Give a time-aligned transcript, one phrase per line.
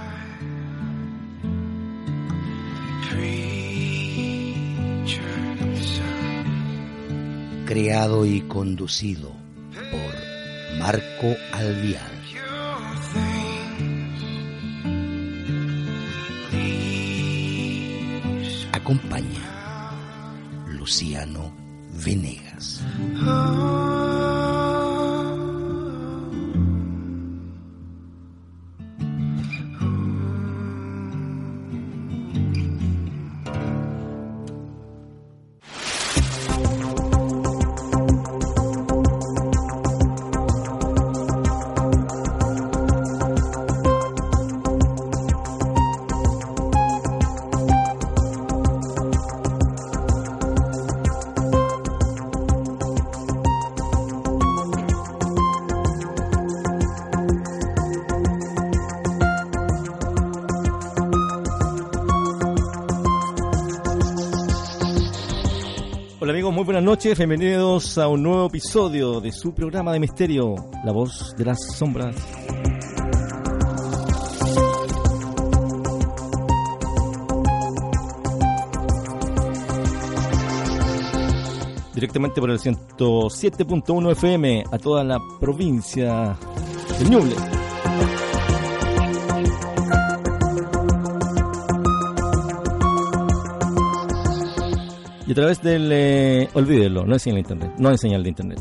[7.64, 9.32] Creado y conducido
[9.72, 11.34] por Marco.
[11.58, 12.26] Leaves.
[18.72, 19.92] Acompaña
[20.68, 21.56] Luciano
[22.04, 22.82] Venegas.
[66.96, 71.58] Noches, bienvenidos a un nuevo episodio de su programa de misterio, La Voz de las
[71.76, 72.16] Sombras.
[81.94, 86.34] Directamente por el 107.1 FM a toda la provincia
[86.98, 87.55] de Ñuble.
[95.36, 95.90] Través del...
[95.92, 97.72] eh, olvídelo, no hay señal de internet.
[97.78, 98.58] No hay señal de internet.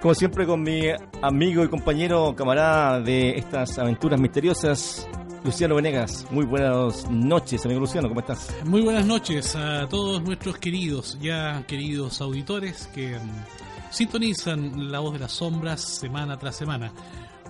[0.00, 0.80] Como siempre con mi
[1.20, 5.06] amigo y compañero, camarada de estas aventuras misteriosas,
[5.44, 6.26] Luciano Venegas.
[6.30, 8.56] Muy buenas noches, amigo Luciano, ¿cómo estás?
[8.64, 15.12] Muy buenas noches a todos nuestros queridos, ya queridos auditores que mm, sintonizan la voz
[15.12, 16.90] de las sombras semana tras semana.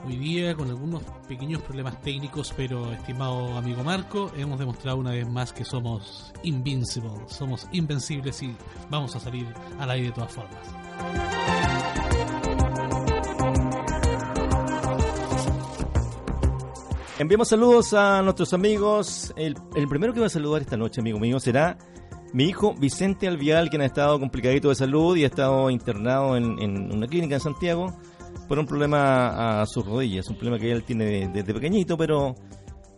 [0.06, 5.29] Hoy día con algunos pequeños problemas técnicos, pero estimado amigo Marco, hemos demostrado una vez
[5.29, 8.55] más que somos invincibles, somos invencibles y
[8.91, 9.47] vamos a salir
[9.79, 10.59] al aire de todas formas.
[17.19, 19.33] Enviamos saludos a nuestros amigos.
[19.37, 21.77] El, el primero que va a saludar esta noche, amigo mío, será
[22.33, 26.61] mi hijo Vicente Alvial, quien ha estado complicadito de salud y ha estado internado en,
[26.62, 27.95] en una clínica en Santiago
[28.49, 32.35] por un problema a sus rodillas, un problema que él tiene desde pequeñito, pero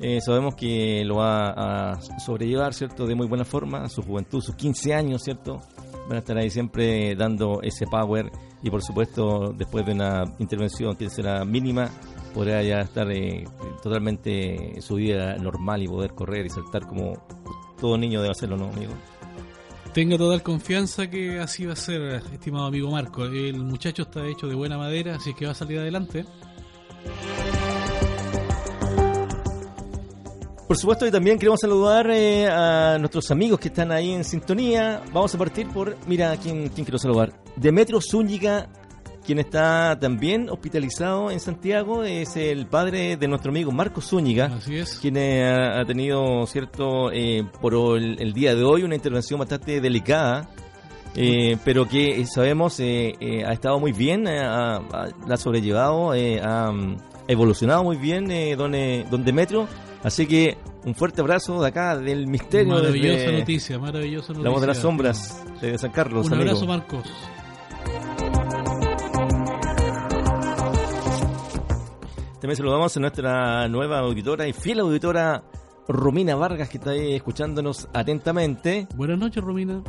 [0.02, 3.06] Eh, sabemos que lo va a sobrellevar, ¿cierto?
[3.06, 5.61] De muy buena forma, su juventud, sus 15 años, ¿cierto?
[6.08, 8.31] Van a estar ahí siempre dando ese power
[8.62, 11.91] y por supuesto después de una intervención que será mínima,
[12.32, 13.44] podrá ya estar eh,
[13.82, 17.12] totalmente su vida normal y poder correr y saltar como
[17.79, 18.94] todo niño debe hacerlo, ¿no, amigo?
[19.92, 23.25] Tenga total confianza que así va a ser, estimado amigo Marco.
[23.25, 26.25] El muchacho está hecho de buena madera, así que va a salir adelante.
[30.69, 35.02] Por supuesto, y también queremos saludar eh, a nuestros amigos que están ahí en sintonía.
[35.12, 37.32] Vamos a partir por, mira, ¿quién, quién quiero saludar?
[37.56, 38.69] Demetrio Zúñiga,
[39.25, 44.76] quien está también hospitalizado en Santiago, es el padre de nuestro amigo Marco Zúñiga, Así
[44.76, 44.99] es.
[45.00, 49.38] quien eh, ha, ha tenido, cierto, eh, por el, el día de hoy una intervención
[49.38, 50.49] bastante delicada.
[51.17, 55.34] eh, pero que eh, sabemos eh, eh, ha estado muy bien, eh, ha- ha- la
[55.34, 56.96] ha sobrellevado, ha mm,
[57.28, 59.66] evolucionado muy bien don, eh, don Demetrio.
[60.02, 64.44] Así que un fuerte abrazo de acá, del misterio, Maravillosa noticia, maravillosa noticia.
[64.44, 66.26] la voz de las sombras de San Carlos.
[66.26, 66.49] Un amigo.
[66.50, 67.05] abrazo, Marcos.
[72.40, 75.44] También saludamos a nuestra nueva auditora y fiel auditora
[75.87, 78.88] Romina Vargas, que está ahí escuchándonos atentamente.
[78.96, 79.82] Buenas noches, Romina.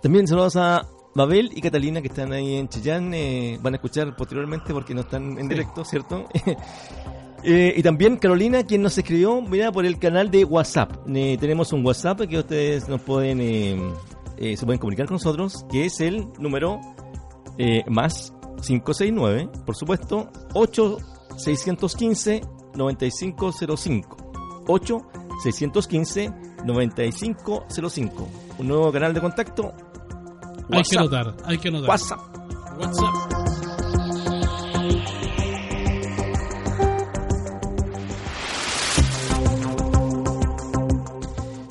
[0.00, 3.12] También saludos a Mabel y Catalina, que están ahí en Chillán.
[3.12, 6.26] eh, van a escuchar posteriormente porque no están en directo, ¿cierto?
[7.44, 10.92] Eh, y también Carolina, quien nos escribió, mira, por el canal de WhatsApp.
[11.12, 15.86] Eh, tenemos un WhatsApp que ustedes nos pueden, eh, se pueden comunicar con nosotros, que
[15.86, 16.78] es el número
[17.88, 18.32] más
[18.64, 21.11] 569, por supuesto, 8615
[22.74, 24.16] 9505.
[24.66, 26.32] 8615
[26.64, 28.28] 9505.
[28.58, 29.72] Un nuevo canal de contacto.
[30.70, 31.90] Hay que anotar, hay que anotar.
[31.90, 32.20] WhatsApp.
[32.78, 33.14] WhatsApp.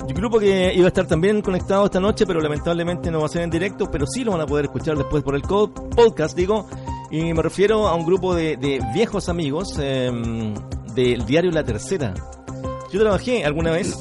[0.06, 3.28] Un grupo que iba a estar también conectado esta noche, pero lamentablemente no va a
[3.28, 6.68] ser en directo, pero sí lo van a poder escuchar después por el podcast, digo.
[7.12, 10.10] Y me refiero a un grupo de, de viejos amigos eh,
[10.94, 12.14] del diario La Tercera.
[12.90, 13.98] Yo trabajé alguna vez,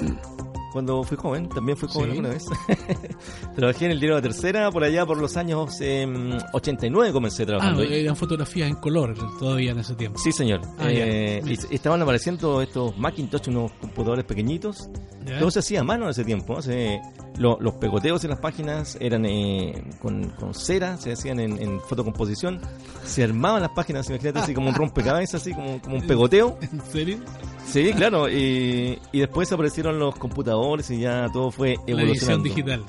[0.72, 2.18] cuando fui joven, también fui joven Sí.
[2.18, 2.44] alguna vez.
[3.56, 6.08] trabajé en el diario La Tercera, por allá por los años eh,
[6.54, 7.82] 89 comencé Ah, trabajando.
[7.84, 8.02] ahí.
[8.02, 10.20] eran fotografías en color todavía en ese tiempo.
[10.20, 10.62] Sí, señor.
[10.80, 11.52] Ah, Eh, ya.
[11.70, 14.90] y estaban apareciendo estos Macintosh, unos computadores pequeñitos.
[15.26, 15.38] ¿Ya?
[15.40, 16.56] Todo se hacía a mano en ese tiempo.
[16.56, 16.62] ¿no?
[16.62, 17.00] Se-
[17.38, 21.80] lo- los pegoteos en las páginas eran eh, con, con cera, se hacían en, en
[21.82, 22.60] fotocomposición.
[23.06, 26.58] Se armaban las páginas, imagínate, así como un rompecabezas, así como, como un pegoteo.
[26.62, 27.20] ¿En serio?
[27.66, 28.30] Sí, claro.
[28.30, 32.44] Y, y después aparecieron los computadores y ya todo fue La edición evolucionando.
[32.44, 32.84] digital.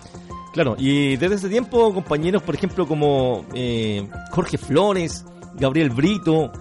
[0.52, 5.24] Claro, y desde ese tiempo compañeros, por ejemplo, como eh, Jorge Flores,
[5.54, 6.52] Gabriel Brito,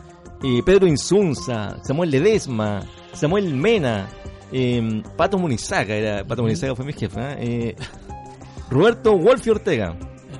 [0.43, 4.07] eh, Pedro Insunza, Samuel Ledesma, Samuel Mena,
[4.53, 7.35] eh, Pato Munizaga, era, Pato Munizaga fue mi jefe, ¿eh?
[7.39, 7.75] Eh,
[8.69, 9.93] Roberto Wolfi Ortega.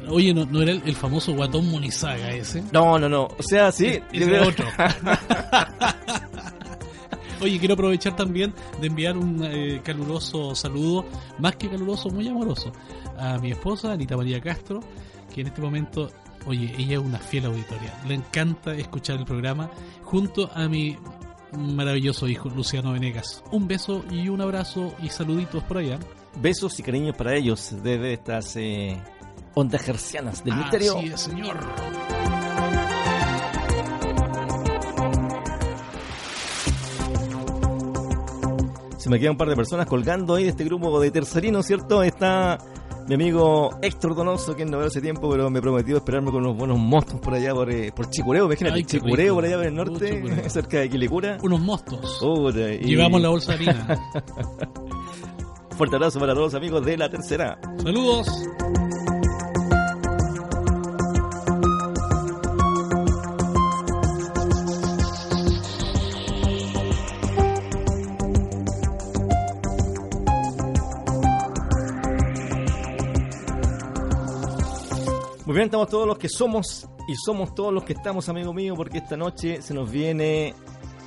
[0.07, 2.63] Oye, ¿no, no era el, famoso guatón Munizaga ese?
[2.71, 4.00] No, no, no, o sea, sí.
[4.13, 4.65] Ese era otro.
[7.42, 11.06] Oye, quiero aprovechar también de enviar un eh, caluroso saludo,
[11.40, 12.72] más que caluroso, muy amoroso,
[13.18, 14.80] a mi esposa, Anita María Castro,
[15.34, 16.12] que en este momento,
[16.46, 18.00] oye, ella es una fiel auditoria.
[18.08, 19.72] Le encanta escuchar el programa
[20.04, 20.98] junto a mi
[21.58, 23.44] maravilloso hijo, Luciano Venegas.
[23.52, 25.98] Un beso y un abrazo y saluditos por allá.
[26.40, 29.02] Besos y cariños para ellos desde estas eh,
[29.56, 30.98] ondas gercianas del misterio.
[30.98, 32.20] Así es, señor.
[39.02, 42.04] Se me quedan un par de personas colgando ahí de este grupo de tercerinos, ¿cierto?
[42.04, 42.60] Está
[43.08, 46.56] mi amigo Héctor Donoso, que no veo hace tiempo, pero me prometió esperarme con unos
[46.56, 49.36] buenos mostos por allá, por, eh, por Chicureo, imagínate, Ay, Chicureo rico.
[49.38, 51.40] por allá por el norte, cerca de Quilicura.
[51.42, 52.22] Unos mostos.
[52.80, 54.00] Y Llevamos la bolsa de harina.
[55.76, 57.60] Fuerte abrazo para todos los amigos de la tercera.
[57.81, 58.28] Saludos.
[75.52, 78.74] Muy bien, estamos todos los que somos y somos todos los que estamos, amigo mío,
[78.74, 80.54] porque esta noche se nos viene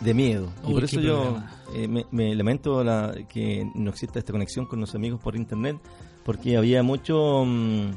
[0.03, 0.53] de miedo.
[0.69, 1.39] Y por eso yo
[1.75, 5.79] eh, me, me lamento la- que no exista esta conexión con los amigos por internet,
[6.27, 7.93] porque había mucho mm,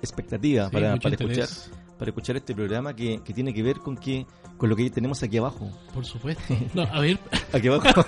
[0.00, 1.48] expectativa Sí, para, mucho para escuchar
[1.98, 4.26] para escuchar este programa que, que tiene que ver con que
[4.56, 5.70] con lo que tenemos aquí abajo.
[5.92, 6.42] Por supuesto.
[6.74, 7.18] No, a ver.
[7.52, 8.06] Aquí abajo.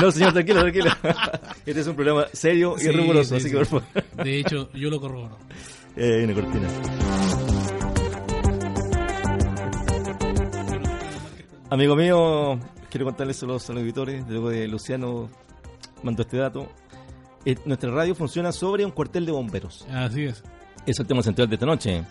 [0.00, 0.90] no, señor, tranquilo, tranquilo.
[1.66, 3.50] Este es un programa serio y riguroso, sí, así sí.
[3.50, 3.84] que por favor.
[4.24, 5.36] De hecho, yo lo corroboro.
[5.96, 6.68] Eh, una cortina.
[11.70, 12.58] Amigo mío,
[12.90, 15.28] quiero contarles a los auditores, luego de Luciano
[16.02, 16.68] mandó este dato.
[17.44, 19.86] Eh, nuestra radio funciona sobre un cuartel de bomberos.
[19.90, 20.42] Así es.
[20.86, 22.04] Es el tema central de esta noche.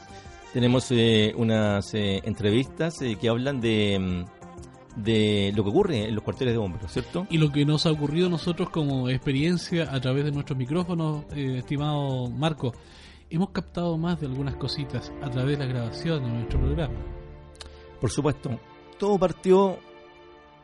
[0.53, 6.15] Tenemos eh, unas eh, entrevistas eh, que hablan de, mm, de lo que ocurre en
[6.15, 7.27] los cuarteles de bomberos, ¿cierto?
[7.29, 11.25] Y lo que nos ha ocurrido a nosotros como experiencia a través de nuestros micrófonos,
[11.36, 12.74] eh, estimado Marco,
[13.29, 16.95] hemos captado más de algunas cositas a través de la grabación de nuestro programa.
[18.01, 18.59] Por supuesto.
[18.98, 19.77] Todo partió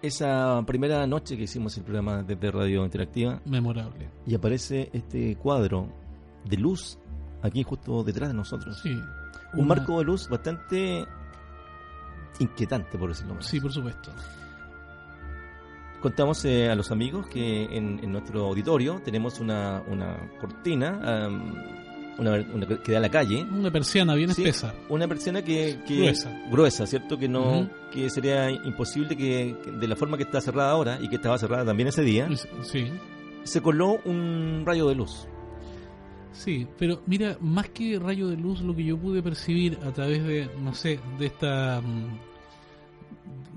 [0.02, 4.10] esa primera noche que hicimos el programa desde Radio Interactiva Memorable.
[4.28, 5.88] y aparece este cuadro
[6.44, 6.98] de luz
[7.42, 8.80] aquí justo detrás de nosotros.
[8.82, 8.92] Sí.
[9.54, 11.06] Un Una- marco de luz bastante
[12.40, 13.46] inquietante, por decirlo menos.
[13.48, 14.12] Sí, por supuesto.
[16.02, 21.54] Contamos eh, a los amigos que en, en nuestro auditorio tenemos una, una cortina am,
[22.18, 23.44] una, una que da a la calle.
[23.44, 24.74] Una persiana bien Sí, espesa.
[24.90, 26.42] Una persiana que, que- Gruesa.
[26.52, 27.18] gruesa, ¿cierto?
[27.18, 31.08] Que no que sería imposible que, que de la forma que está cerrada ahora y
[31.10, 32.28] que estaba cerrada también ese día,
[32.64, 32.88] Sí.
[33.44, 35.28] se coló un rayo de luz.
[36.34, 40.22] Sí, pero mira, más que rayo de luz, lo que yo pude percibir a través
[40.26, 42.20] de, no sé, de esta mm,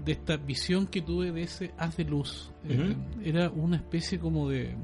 [0.04, 4.48] de esta visión que tuve de ese haz de luz, eh, era una especie como
[4.48, 4.74] de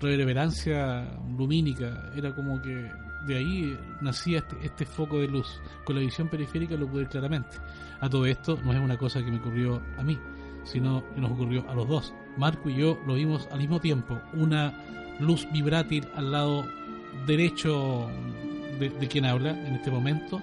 [0.00, 2.90] reverberancia lumínica, era como que
[3.26, 5.60] de ahí nacía este, este foco de luz.
[5.84, 7.58] Con la visión periférica lo pude ver claramente.
[8.00, 10.18] A todo esto no es una cosa que me ocurrió a mí,
[10.64, 12.14] sino que nos ocurrió a los dos.
[12.36, 14.72] Marco y yo lo vimos al mismo tiempo, una
[15.18, 16.66] luz vibrátil al lado
[17.26, 18.08] derecho
[18.78, 20.40] de, de quien habla en este momento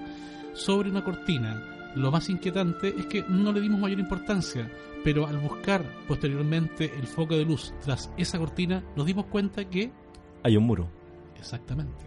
[0.54, 1.77] sobre una cortina.
[1.98, 4.70] Lo más inquietante es que no le dimos mayor importancia,
[5.04, 9.92] pero al buscar posteriormente el foco de luz tras esa cortina, nos dimos cuenta que
[10.44, 10.90] Hay un muro.
[11.38, 12.06] exactamente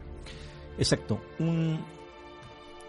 [0.79, 1.21] Exacto.
[1.39, 1.79] Un,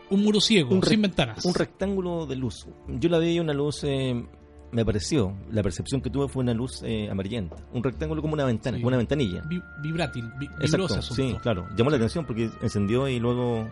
[0.09, 1.43] un muro ciego, Un sin ventanas.
[1.45, 2.65] un rectángulo de luz.
[2.87, 4.25] Yo la vi una luz, eh,
[4.71, 7.57] me pareció, la percepción que tuve fue una luz eh, amarillenta.
[7.73, 8.81] Un rectángulo como una ventana, Sí.
[8.83, 9.41] como una ventanilla.
[9.49, 11.67] Vi- vibrátil, vi- Exacto, sí, claro.
[11.75, 13.69] Llamó la atención porque encendió y luego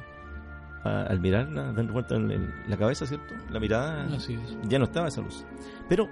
[0.84, 3.34] a- al mirarla, dando vuelta en la cabeza, ¿cierto?
[3.52, 5.44] La mirada, Así es, ya no estaba esa luz.
[5.88, 6.08] Pero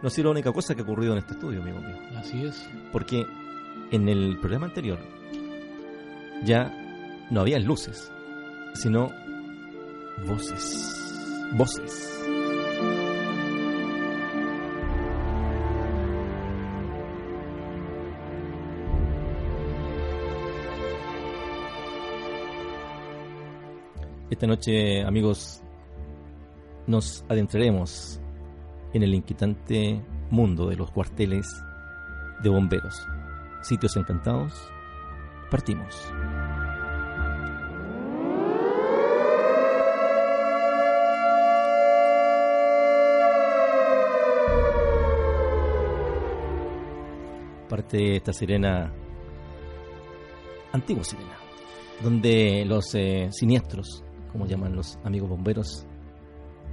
[0.00, 1.96] no ha sido la única cosa que ha ocurrido en este estudio, amigo mío.
[2.16, 2.68] así es.
[2.92, 3.26] Porque
[3.90, 4.98] en el programa anterior
[6.44, 6.72] ya
[7.30, 8.10] no había luces,
[8.74, 9.10] sino
[10.26, 10.88] voces.
[11.54, 12.08] Voces.
[24.32, 25.60] Esta noche, amigos,
[26.86, 28.18] nos adentraremos
[28.94, 31.46] en el inquietante mundo de los cuarteles
[32.42, 33.06] de bomberos.
[33.60, 34.54] Sitios encantados.
[35.50, 35.94] Partimos.
[47.68, 48.90] Parte esta sirena,
[50.72, 51.36] antigua sirena,
[52.02, 55.86] donde los eh, siniestros, como llaman los amigos bomberos,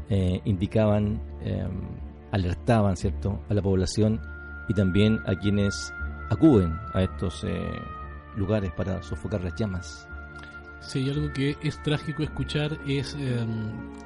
[0.10, 1.68] eh, indicaban, eh,
[2.32, 4.20] alertaban, ¿cierto?, a la población
[4.68, 5.94] y también a quienes
[6.30, 7.72] acuden a estos eh,
[8.36, 10.08] lugares para sofocar las llamas.
[10.96, 13.46] Hay algo que es trágico escuchar es eh,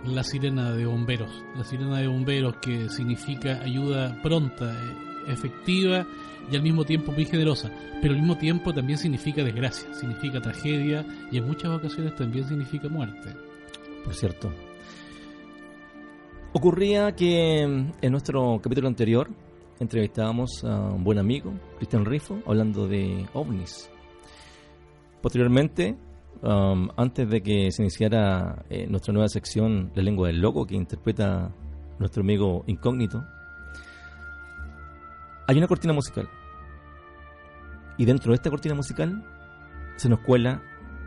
[0.05, 1.43] la sirena de bomberos.
[1.55, 6.06] La sirena de bomberos que significa ayuda pronta, eh, efectiva
[6.51, 7.72] y al mismo tiempo muy generosa.
[8.01, 12.89] Pero al mismo tiempo también significa desgracia, significa tragedia y en muchas ocasiones también significa
[12.89, 13.30] muerte.
[14.03, 14.51] por cierto.
[16.56, 19.27] Ocurría que en nuestro capítulo anterior
[19.80, 23.89] entrevistábamos a un buen amigo, Cristian Rifo, hablando de ovnis.
[25.22, 25.96] Posteriormente,
[26.42, 30.75] um, antes de que se iniciara eh, nuestra nueva sección La lengua del loco, que
[30.75, 31.51] interpreta
[31.98, 33.24] nuestro amigo incógnito,
[35.48, 36.30] hay una cortina musical.
[37.98, 39.24] Y dentro de esta cortina musical
[39.98, 40.62] se nos cuela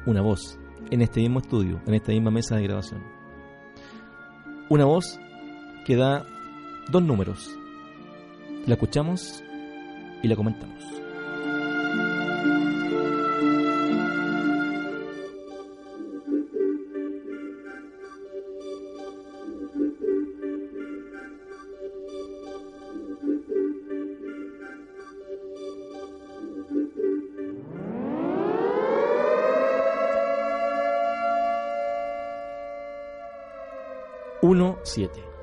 [0.07, 0.59] una voz
[0.91, 3.03] en este mismo estudio, en esta misma mesa de grabación.
[4.69, 5.19] Una voz
[5.85, 6.27] que da
[6.91, 7.57] dos números.
[8.67, 9.43] La escuchamos
[10.23, 11.06] y la comentamos.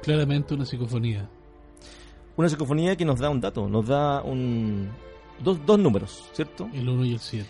[0.04, 1.30] Claramente una psicofonía.
[2.36, 4.90] Una psicofonía que nos da un dato, nos da un
[5.42, 6.70] dos, dos números, ¿cierto?
[6.74, 7.48] El 1 y el 7.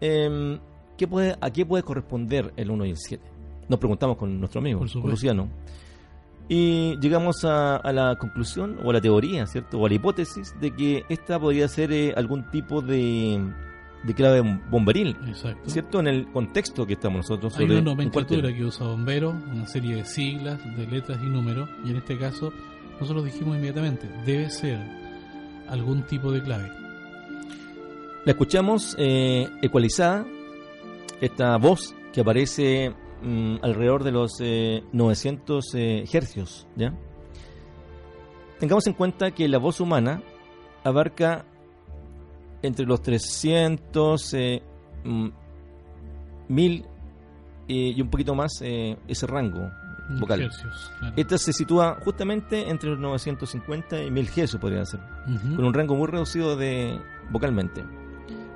[0.00, 0.58] Em,
[0.96, 3.24] ¿qué puede, ¿A qué puede corresponder el 1 y el 7?
[3.68, 5.10] Nos preguntamos con nuestro amigo, con.
[5.10, 5.48] Luciano.
[6.48, 9.78] Y llegamos a, a la conclusión, o a la teoría, ¿cierto?
[9.78, 13.40] O a la hipótesis de que esta podría ser eh, algún tipo de,
[14.02, 14.40] de clave
[14.70, 15.68] bomberil, Exacto.
[15.68, 16.00] ¿cierto?
[16.00, 18.58] En el contexto que estamos nosotros Hay sobre una un nomenclatura cuartel.
[18.58, 22.52] que usa bombero, una serie de siglas, de letras y números, y en este caso
[22.98, 24.78] nosotros dijimos inmediatamente, debe ser
[25.68, 26.70] algún tipo de clave.
[28.24, 30.26] La escuchamos eh, ecualizada,
[31.20, 32.92] esta voz que aparece
[33.22, 36.94] mm, alrededor de los eh, 900 eh, hercios, ¿ya?
[38.58, 40.22] Tengamos en cuenta que la voz humana
[40.84, 41.46] abarca
[42.62, 44.62] entre los 300, eh,
[45.04, 45.28] mm,
[46.48, 46.84] 1000
[47.68, 49.70] eh, y un poquito más eh, ese rango
[50.18, 50.42] vocal.
[50.42, 51.14] Hercios, claro.
[51.16, 55.00] Esta se sitúa justamente entre los 950 y 1000 hercios, podría ser
[55.54, 56.98] con un rango muy reducido de
[57.30, 57.84] vocalmente.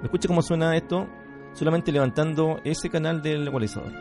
[0.02, 1.08] Escucha cómo suena esto
[1.54, 3.92] solamente levantando ese canal del ecualizador.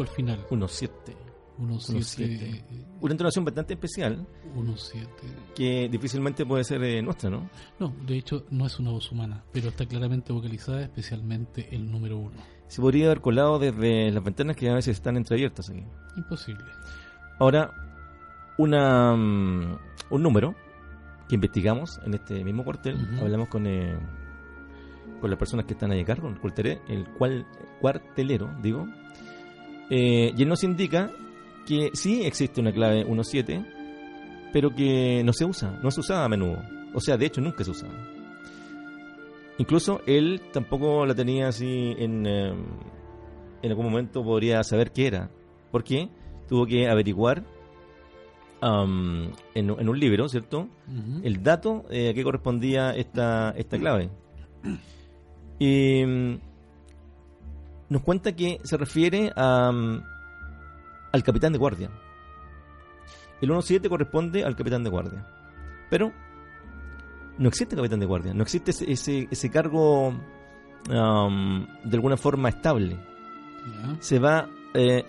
[0.00, 0.46] 5 al final.
[0.48, 0.90] 1-7.
[1.58, 2.20] 1-7.
[2.20, 2.64] Eh,
[3.00, 4.26] una entonación bastante especial.
[4.56, 5.06] 1-7.
[5.54, 7.48] Que difícilmente puede ser eh, nuestra, ¿no?
[7.78, 12.18] No, de hecho no es una voz humana, pero está claramente vocalizada, especialmente el número
[12.18, 12.30] 1.
[12.68, 15.84] Se podría haber colado desde las ventanas que a veces están entreabiertas aquí.
[16.16, 16.64] Imposible.
[17.38, 17.72] Ahora,
[18.58, 19.76] una, um,
[20.10, 20.54] un número
[21.28, 23.20] que investigamos en este mismo cuartel, uh -huh.
[23.22, 23.66] hablamos con...
[23.66, 23.98] Eh,
[25.20, 27.46] con las personas que están ahí a cargo, el,
[27.80, 28.88] cuartelero, digo,
[29.90, 31.10] eh, y él nos indica
[31.66, 33.66] que sí existe una clave 1.7,
[34.52, 36.62] pero que no se usa, no se usaba a menudo.
[36.94, 37.94] O sea, de hecho nunca se usaba.
[39.58, 42.54] Incluso él tampoco la tenía así en, eh,
[43.62, 45.30] en algún momento podría saber qué era.
[45.70, 46.08] ¿Por qué?
[46.48, 47.44] Tuvo que averiguar
[48.60, 50.68] am, en, en un libro, ¿cierto?
[51.22, 54.10] El dato eh, a qué correspondía esta, esta clave.
[55.58, 56.02] Y
[57.90, 60.02] nos cuenta que se refiere a, mm,
[61.12, 61.90] al capitán de guardia.
[63.42, 65.26] El 1.7 corresponde al capitán de guardia.
[65.90, 66.12] Pero
[67.38, 70.14] no existe capitán de guardia, no existe ese, ese, ese cargo
[70.90, 72.98] am, de alguna forma estable
[74.00, 75.04] se va eh,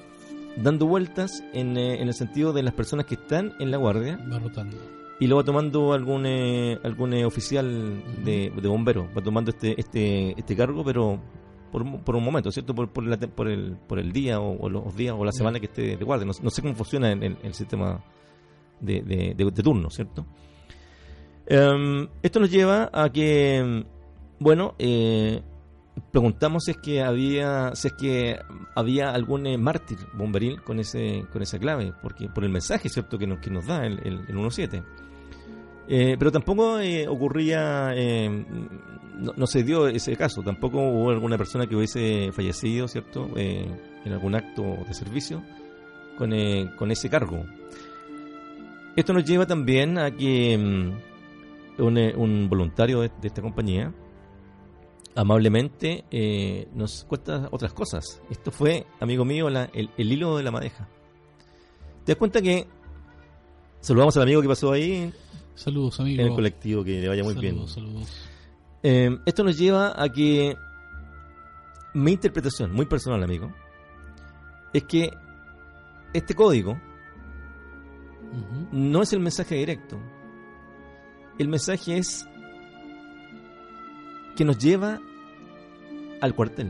[0.58, 4.18] dando vueltas en, eh, en el sentido de las personas que están en la guardia
[4.32, 4.78] Va rotando.
[5.20, 9.80] y lo va tomando algún eh, algún eh, oficial de, de bomberos va tomando este
[9.80, 11.20] este este cargo pero
[11.72, 14.58] por, un- por un momento cierto por, por, la por el por el día o,
[14.60, 16.26] o los días o la semana que esté de guardia.
[16.26, 18.04] No, no sé cómo funciona el, el sistema
[18.80, 20.26] de, de, de- de turno cierto
[21.48, 23.84] Em, esto nos lleva a que
[24.40, 25.42] bueno eh,
[26.12, 28.40] preguntamos si es que había si es que
[28.76, 33.18] había algún eh, mártir bomberil con ese con esa clave porque por el mensaje cierto
[33.18, 34.84] que nos que nos da el, el, el 17
[35.94, 38.46] Eh, pero tampoco eh, ocurría eh,
[39.36, 40.42] no, se dio ese caso.
[40.42, 45.44] Tampoco hubo alguna persona que hubiese fallecido cierto en algún acto de servicio
[46.18, 46.32] con,
[46.78, 47.44] con ese cargo.
[48.96, 53.94] Esto nos lleva también a que mm, un, un voluntario de, esta compañía
[55.14, 56.06] amablemente
[56.74, 58.22] nos cuesta otras cosas.
[58.30, 60.88] Esto fue, amigo mío, el, el hilo de la madeja.
[62.06, 62.66] ¿Te das cuenta que
[63.82, 65.12] saludamos al amigo que pasó ahí
[65.64, 66.20] Saludos, amigos.
[66.22, 67.68] en el colectivo, que le vaya muy bien?
[67.68, 68.28] saludos.
[68.84, 70.56] Eh, esto nos lleva a que
[71.94, 73.54] mi interpretación, muy personal, amigo,
[74.74, 75.12] es que
[76.14, 76.80] este código
[78.72, 80.00] no es el mensaje directo.
[81.38, 82.26] El mensaje es
[84.36, 85.00] que nos lleva
[86.22, 86.70] al cuartel.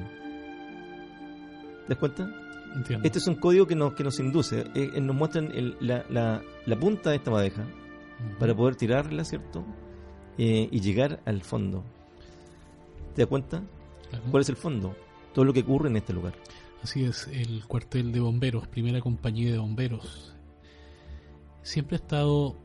[1.87, 2.29] ¿Te das cuenta?
[2.75, 3.05] Entiendo.
[3.05, 6.05] Este es un código que nos, que nos induce, eh, eh, nos muestran el- la,
[6.09, 7.63] la- la punta de esta madeja
[8.39, 9.63] Para poder tirarla, ¿cierto?
[10.37, 11.83] Eh, y llegar al fondo.
[13.15, 13.63] ¿Te das cuenta?
[14.09, 14.25] Claro.
[14.31, 14.95] ¿Cuál es el fondo?
[15.33, 16.33] Todo lo que ocurre en este lugar.
[16.83, 20.33] Así es, el cuartel de bomberos, primera compañía de bomberos.
[21.61, 22.57] Siempre ha estado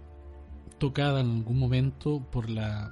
[0.78, 2.90] tocada en algún momento por la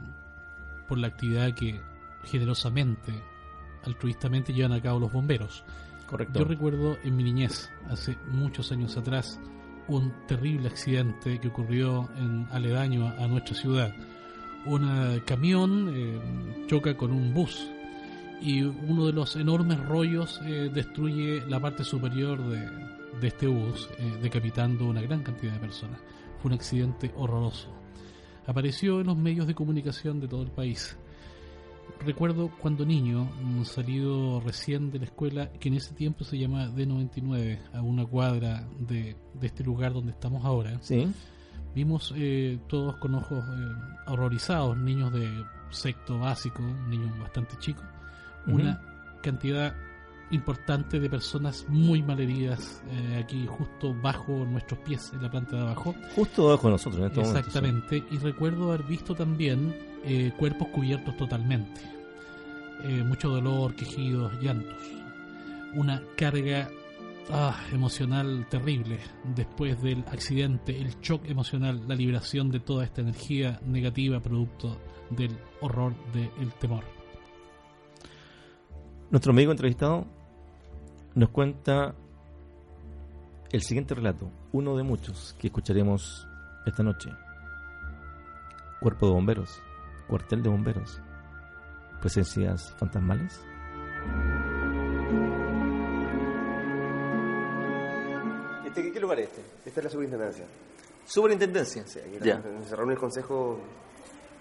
[0.88, 1.81] por la actividad que
[2.24, 3.12] generosamente,
[3.85, 5.64] altruistamente llevan a cabo los bomberos.
[6.09, 6.40] Correcto.
[6.40, 9.40] Yo recuerdo en mi niñez, hace muchos años atrás,
[9.88, 13.94] un terrible accidente que ocurrió en aledaño a, nuestra ciudad.
[14.66, 17.68] Un eh, camión eh, choca con un bus
[18.40, 22.68] y uno de los enormes rollos eh, destruye la parte superior de,
[23.20, 26.00] de este bus, eh, decapitando una gran cantidad de personas.
[26.40, 27.68] Fue un accidente horroroso.
[28.46, 30.96] Apareció en los medios de comunicación de todo el país.
[32.04, 33.28] Recuerdo cuando niño,
[33.64, 38.66] salido recién de la escuela, que en ese tiempo se llamaba D99, a una cuadra
[38.78, 41.06] de, de este lugar donde estamos ahora, Sí.
[41.74, 45.28] vimos eh, todos con ojos eh, horrorizados, niños de
[45.70, 47.84] sexto básico, niños bastante chicos,
[48.46, 48.80] una
[49.22, 49.74] cantidad
[50.30, 55.62] importante de personas muy malheridas eh, aquí justo bajo nuestros pies en la planta de
[55.62, 55.94] abajo.
[56.14, 57.46] Justo debajo de nosotros en este momento, sí.
[57.48, 61.80] Exactamente, y recuerdo haber visto también eh, cuerpos cubiertos totalmente.
[62.84, 64.76] Eh, mucho dolor, quejidos, llantos.
[65.74, 66.68] Una carga
[67.30, 68.98] ah, emocional terrible
[69.34, 74.78] después del accidente, el shock emocional, la liberación de toda esta energía negativa producto
[75.10, 76.84] del horror del temor.
[79.10, 80.06] Nuestro amigo entrevistado
[81.14, 81.94] nos cuenta
[83.52, 86.26] el siguiente relato, uno de muchos que escucharemos
[86.66, 87.10] esta noche.
[88.80, 89.60] Cuerpo de bomberos,
[90.08, 91.00] cuartel de bomberos,
[92.00, 93.40] presencias fantasmales.
[98.66, 99.42] ¿Este, ¿Qué lugar es este?
[99.66, 100.44] Esta es la superintendencia.
[101.06, 101.86] Superintendencia.
[101.86, 102.40] Sí, aquí Ya.
[102.40, 103.58] la- se reúne el consejo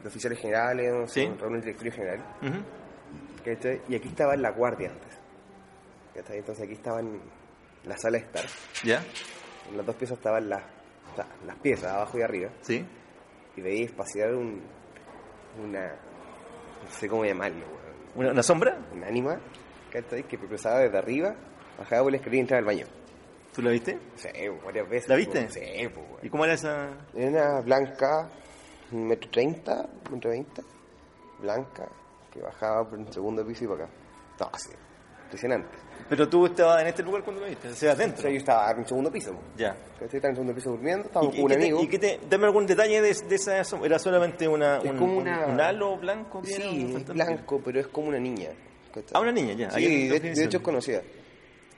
[0.02, 1.21] de oficiales generales, Sí.
[1.28, 2.19] se reúne el directorio general.
[2.41, 2.58] Ujú.
[3.43, 3.82] ¿Cachai?
[3.88, 5.19] Y aquí estaba la guardia antes.
[6.13, 6.38] ¿cachai?
[6.39, 7.19] Entonces aquí estaban
[7.86, 8.45] la sala de estar.
[8.84, 9.03] ¿Ya?
[9.69, 10.63] En las dos piezas estaban las,
[11.12, 12.49] o sea, las piezas, abajo y arriba.
[12.62, 12.86] Sí.
[13.56, 14.62] Y veíais pasear un,
[15.63, 15.88] una.
[15.89, 17.95] No sé cómo llamarlo, weón.
[18.15, 18.77] ¿Una, una sombra?
[18.93, 19.39] Un ánima,
[19.91, 20.23] ¿cachai?
[20.23, 21.36] Que cruzaba desde arriba,
[21.77, 22.86] bajaba por la escalera y entraba al baño.
[23.53, 23.99] ¿Tú la viste?
[24.15, 24.29] Sí,
[24.65, 25.10] varias veces.
[25.10, 25.49] ¿La viste?
[25.49, 26.23] Sí, pues.
[26.23, 26.89] ¿Y cómo era esa?
[27.13, 28.29] Era una blanca,
[28.91, 30.63] un metro treinta, metro veinte,
[31.39, 31.88] blanca,
[32.34, 33.93] que bajaba por el segundo piso y para acá.
[34.39, 34.69] No, así,
[35.26, 35.78] impresionante.
[36.10, 38.22] Pero tú estabas en este lugar cuando lo viste, o sea, O adentro.
[38.24, 39.32] sea, yo estaba en el segundo piso.
[39.56, 39.69] Ya.
[40.02, 41.82] Estaba en el segundo piso durmiendo, ¿Y, estábamos y con un te- amigo.
[41.84, 43.62] y qué te, dame algún detalle de, de esa?
[43.84, 46.41] ¿Era solamente una, Es un, como un- una- un halo blanco?
[46.43, 48.50] Sí, es blanco, pero es como una niña.
[49.13, 49.72] Ah, una niña, ya.
[49.72, 51.02] Sí, de, hecho es conocida.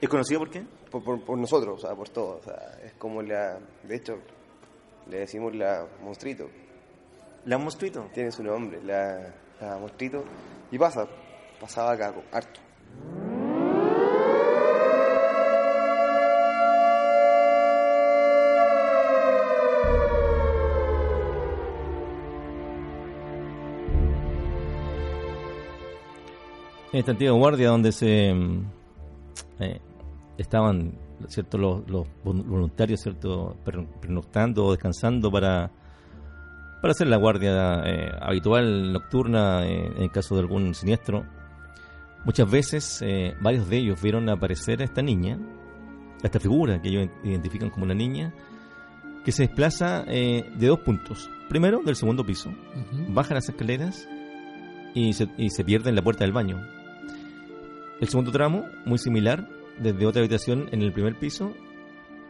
[0.00, 0.62] ¿Es conocido por qué?
[0.90, 2.40] Por, por, por nosotros, o sea, por todos.
[2.40, 3.58] O sea, es como la.
[3.84, 4.18] De hecho,
[5.08, 6.48] le decimos la monstruito.
[7.46, 8.10] ¿La mosquito?
[8.12, 10.24] Tiene su nombre, la, la monstruito.
[10.70, 11.06] Y pasa,
[11.60, 12.60] pasaba acá, harto.
[26.92, 28.64] En esta antigua guardia donde se mm,
[29.60, 29.80] eh,
[30.38, 30.96] estaban
[31.28, 35.70] cierto los, los vol- voluntarios cierto Per- pernoctando o descansando para
[36.80, 41.24] para hacer la guardia eh, habitual nocturna eh, en caso de algún siniestro
[42.24, 45.38] muchas veces eh, varios de ellos vieron aparecer a esta niña
[46.22, 48.34] a esta figura que ellos identifican como una niña
[49.24, 53.12] que se desplaza de dos puntos primero del segundo piso Ujú.
[53.12, 54.08] baja las escaleras
[54.96, 56.66] y se, y se pierde en la puerta del baño.
[58.00, 59.46] El segundo tramo, muy similar,
[59.78, 61.52] desde otra habitación en el primer piso,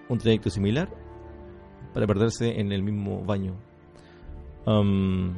[0.08, 0.88] un trayecto similar
[1.94, 3.56] para perderse en el mismo baño.
[4.66, 5.34] Am,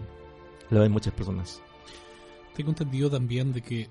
[0.70, 1.62] lo ven muchas personas.
[2.54, 3.88] Tengo entendido también de que eh,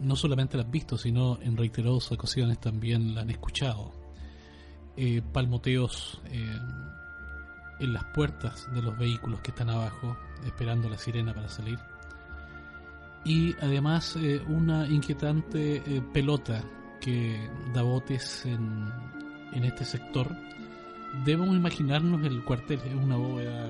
[0.00, 3.92] no solamente la han visto, sino en reiteradas ocasiones también la han escuchado.
[4.96, 6.58] Eh, palmoteos eh,
[7.80, 11.78] en las puertas de los vehículos que están abajo, esperando la sirena para salir.
[13.24, 16.62] Y además eh, una inquietante eh, pelota
[17.00, 18.88] que da botes en,
[19.52, 20.34] en este sector.
[21.24, 23.66] Debemos imaginarnos el cuartel, es una bóveda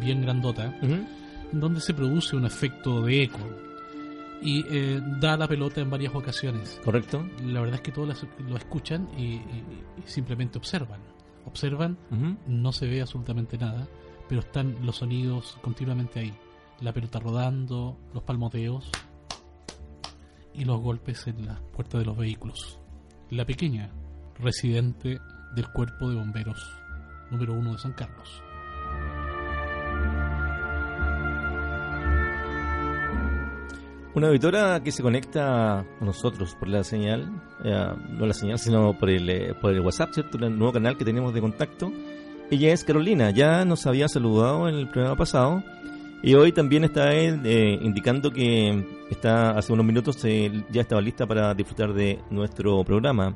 [0.00, 0.74] bien grandota
[1.52, 3.38] donde se produce un efecto de eco
[4.42, 6.80] y eh, da la pelota en varias ocasiones.
[6.84, 7.26] ¿Correcto?
[7.44, 9.64] La verdad es que todos lo escuchan y, y-
[9.98, 11.00] y simplemente observan.
[11.44, 11.96] Observan,
[12.46, 13.86] no se ve absolutamente nada,
[14.28, 16.34] pero están los sonidos continuamente ahí.
[16.80, 18.90] La pelota rodando, los palmoteos
[20.54, 22.78] y los golpes en las puertas de los vehículos.
[23.30, 23.90] La pequeña,
[24.38, 25.18] residente
[25.54, 26.58] del cuerpo de bomberos
[27.30, 28.42] número uno de San Carlos.
[34.14, 37.28] Una auditora que se conecta a nosotros por la señal,
[37.62, 40.38] eh, no la señal, sino por el, eh, por el WhatsApp, ¿cierto?
[40.38, 41.92] El nuevo canal que tenemos de contacto.
[42.50, 45.62] Ella es Carolina, ya nos había saludado en el programa pasado
[46.22, 51.00] y hoy también está él eh, indicando que está hace unos minutos eh, ya estaba
[51.00, 53.34] lista para disfrutar de nuestro programa.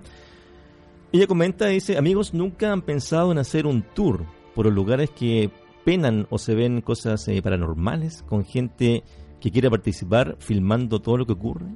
[1.12, 5.50] Ella comenta, dice, amigos, nunca han pensado en hacer un tour por los lugares que
[5.84, 9.02] penan o se ven cosas eh, paranormales con gente
[9.40, 11.66] que quiera participar filmando todo lo que ocurre.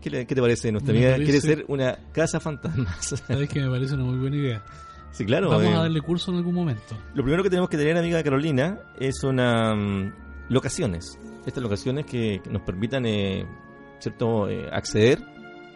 [0.00, 0.70] ¿Qué, le- qué te parece?
[0.72, 3.06] Nuestra Me amiga parece- quiere ser una casa fantasmas.
[3.26, 4.64] Sabes que me parece una muy buena idea.
[5.10, 5.48] sí, claro.
[5.48, 6.96] Vamos eh, a darle curso en algún momento.
[7.14, 10.12] Lo primero que tenemos que tener, amiga Carolina, es una mm,
[10.50, 11.18] locaciones.
[11.46, 13.46] Estas locaciones que, que nos permitan, eh,
[14.00, 15.20] cierto, eh, acceder.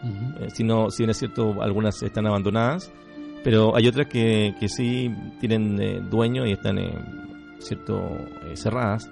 [0.03, 2.91] Eh, si no, si bien es cierto, algunas están abandonadas,
[3.43, 6.93] pero hay otras que, que sí tienen eh, dueño y están, eh,
[7.59, 8.17] cierto,
[8.55, 9.09] cerradas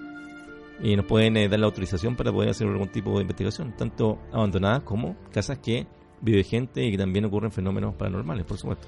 [0.82, 4.84] y nos pueden dar la autorización para poder hacer algún tipo de investigación, tanto abandonadas
[4.84, 5.88] como casas que
[6.22, 8.88] vive gente y que también ocurren fenómenos paranormales, por supuesto.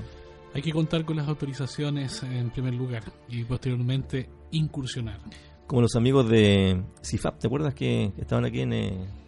[0.54, 5.20] Hay que contar con las autorizaciones en primer lugar y posteriormente incursionar.
[5.66, 9.21] Como los amigos de CIFAP, ¿te acuerdas que estaban aquí en...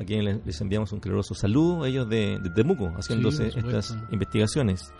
[0.00, 4.92] a quienes les, enviamos un caluroso saludo, ellos de, de Temuco, haciéndose estas investigaciones.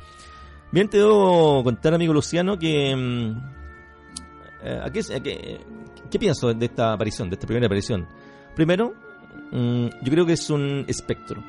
[0.73, 2.95] Bien, te debo contar, amigo Luciano, que...
[2.95, 3.37] mm,
[4.63, 5.61] eh, ¿a qué, a qué-
[6.11, 8.07] qué pienso de esta aparición, de esta primera aparición?
[8.55, 8.93] Primero,
[9.53, 11.43] mm, yo creo que es un espectro.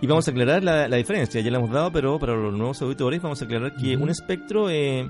[0.00, 2.82] Y vamos a aclarar la, la diferencia, ya la hemos dado, pero para los nuevos
[2.82, 4.02] auditores vamos a aclarar que Ujú.
[4.04, 5.08] un espectro eh,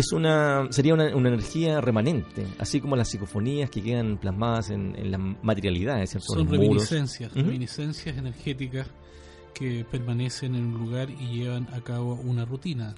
[0.00, 4.94] es una sería una, una energía remanente, así como las psicofonías que quedan plasmadas en,
[4.96, 6.26] en la materialidad, ¿cierto?
[6.34, 8.88] Son reminiscencias, reminiscencias energéticas
[9.54, 12.94] que permanecen en un lugar y llevan a cabo una rutina.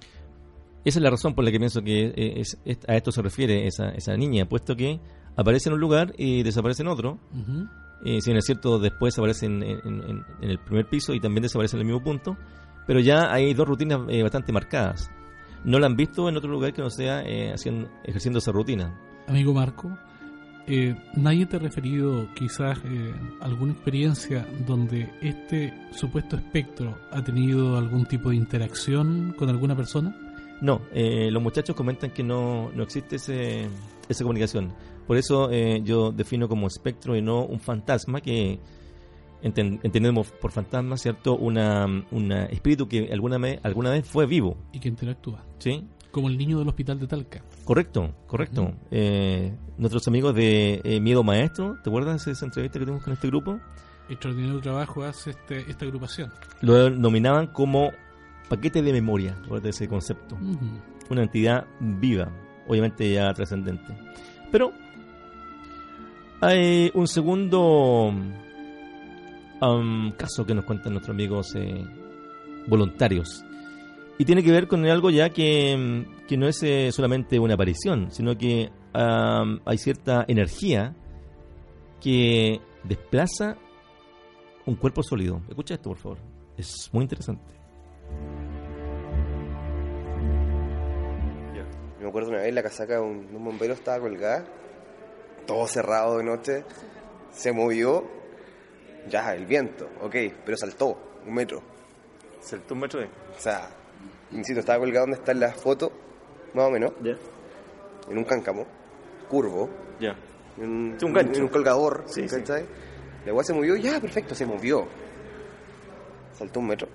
[0.85, 3.67] Esa es la razón por la que pienso que es- es- a esto se refiere
[3.67, 4.99] esa, esa niña, puesto que
[5.37, 7.19] aparece en un lugar y desaparece en otro.
[8.05, 11.21] Eh, si bien es cierto, después aparece en, en- en- en el primer piso y
[11.21, 12.37] también desaparece en el mismo punto.
[12.87, 15.09] Pero ya hay dos rutinas eh, bastante marcadas.
[15.65, 18.99] No la han visto en otro lugar que no sea eh, haciendo, ejerciendo esa rutina.
[19.29, 19.97] Amigo Marco,
[20.67, 27.77] eh, ¿nadie te ha referido quizás eh, alguna experiencia donde este supuesto espectro ha tenido
[27.77, 30.17] algún tipo de interacción con alguna persona?
[30.61, 33.67] No, eh, los muchachos comentan que no, no existe ese,
[34.09, 34.73] esa comunicación.
[35.07, 38.61] Por eso yo defino como espectro y no un fantasma que
[39.43, 41.37] entendemos por fantasma, ¿cierto?
[41.37, 45.45] Una, una espíritu que alguna vez, alguna vez fue vivo, y que interactúa.
[45.59, 45.85] ¿sí?
[46.11, 47.43] Como el niño del hospital de Talca.
[47.65, 48.73] Correcto, correcto.
[48.91, 53.13] Eh, nuestros amigos de eh, Miedo Maestro, ¿te acuerdas de esa entrevista que tuvimos con
[53.15, 53.59] este grupo?
[54.09, 56.31] Extraordinario trabajo hace este, esta agrupación.
[56.61, 57.91] Lo nominaban como
[58.49, 60.37] paquete de memoria, ¿recuerdas de ese concepto?
[61.09, 62.31] Una entidad viva,
[62.69, 63.97] obviamente ya trascendente.
[64.51, 64.73] Pero
[66.43, 68.13] hay un segundo
[69.63, 71.85] um, caso que nos cuentan nuestros amigos eh,
[72.67, 73.45] voluntarios.
[74.19, 77.55] Y tiene que ver con algo ya que, mm, que no es eh, solamente una
[77.55, 80.95] aparición, sino que um, hay cierta energía
[82.01, 83.57] que desplaza
[84.67, 85.41] un cuerpo sólido.
[85.49, 86.19] Escucha esto, por favor.
[86.57, 87.53] Es muy interesante.
[92.01, 94.45] Me acuerdo una vez la casaca de un, de un bombero estaba colgada,
[95.47, 96.65] todo cerrado de noche,
[97.31, 98.05] se movió,
[99.09, 101.63] ya, el viento, ok, pero saltó un metro.
[102.41, 103.07] ¿Saltó un metro de...?
[103.07, 103.69] O sea,
[104.33, 105.93] insisto, estaba colgado donde está en la foto,
[106.55, 107.17] más o menos, Ya.
[108.11, 108.67] en un cáncamo,
[109.29, 109.69] curvo,
[110.01, 110.17] Ya.
[110.59, 111.37] en un, Sí, un gancho.
[111.39, 112.37] en un colgador, Sí, sí.
[112.37, 112.65] ¿cachai?
[113.25, 114.87] La igual se movió, ya, perfecto, se movió.
[116.35, 116.89] Saltó un metro.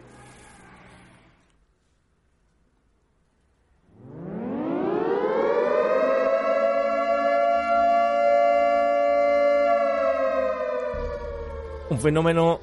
[11.98, 12.60] Un fenómeno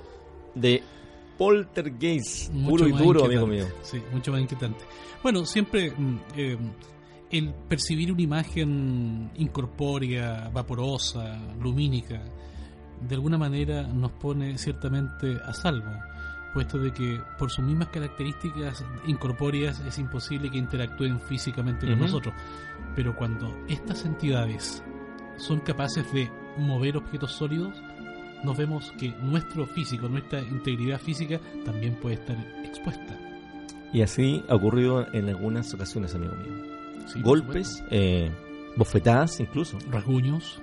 [0.54, 0.80] de
[1.36, 3.66] poltergeist, Mucho puro y duro, amigo mío.
[3.82, 4.84] Sí, mucho más inquietante.
[5.24, 6.56] Bueno, siempre mm, eh,
[7.32, 12.22] el percibir una imagen incorpórea, vaporosa, lumínica,
[13.00, 15.90] de alguna manera nos pone ciertamente a salvo,
[16.52, 22.32] puesto de que por sus mismas características incorpóreas es imposible que interactúen físicamente con nosotros.
[22.94, 24.80] Pero cuando estas entidades
[25.38, 27.74] son capaces de mover objetos sólidos,
[28.44, 33.18] nos vemos que nuestro físico, nuestra integridad física también puede estar expuesta.
[33.92, 37.06] Y así ha ocurrido en algunas ocasiones, amigo mío.
[37.06, 38.30] Sí, Golpes, eh,
[38.76, 39.78] bofetadas incluso.
[39.90, 40.60] rasguños,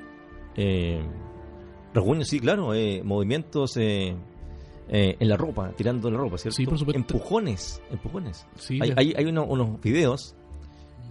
[0.57, 1.01] Eh,
[1.93, 2.73] rasguños, sí, claro.
[2.73, 4.15] eh, movimientos eh,
[4.89, 6.57] eh, en la ropa, tirando la ropa, ¿cierto?
[6.57, 6.99] Sí, por supuesto.
[6.99, 8.45] Empujones, empujones.
[8.57, 10.35] sí, hay hay, hay uno- unos videos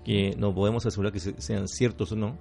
[0.04, 2.36] que no podemos asegurar que se- sean ciertos o no,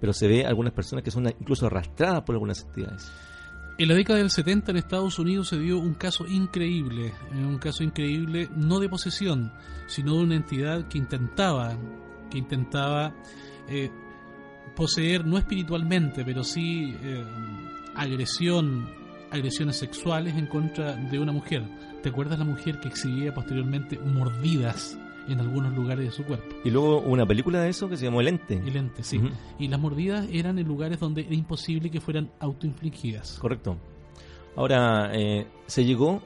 [0.00, 3.10] pero se ve algunas personas que son incluso arrastradas por algunas entidades.
[3.78, 7.58] En la década del 70 en Estados Unidos se dio un caso increíble, eh, un
[7.58, 9.52] caso increíble no de posesión,
[9.86, 11.76] sino de una entidad que intentaba,
[12.30, 13.14] que intentaba
[13.68, 13.90] eh,
[14.74, 17.22] poseer no espiritualmente, pero sí eh,
[17.94, 18.88] agresión,
[19.30, 21.62] agresiones sexuales en contra de una mujer.
[22.02, 26.46] ¿Te acuerdas la mujer que exhibía posteriormente mordidas en algunos lugares de su cuerpo?
[26.64, 28.54] Y luego una película de eso que se llamó El Ente.
[28.64, 29.20] El ente, sí.
[29.58, 33.38] Y las mordidas eran en lugares donde era imposible que fueran autoinfligidas.
[33.40, 33.76] Correcto.
[34.56, 36.22] Ahora, eh, se llegó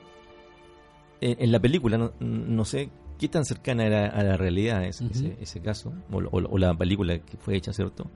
[1.20, 5.36] eh, en la película, no, no sé qué tan cercana era a la realidad ese,
[5.40, 8.10] ese caso, o, o- o la película que fue hecha, ¿cierto?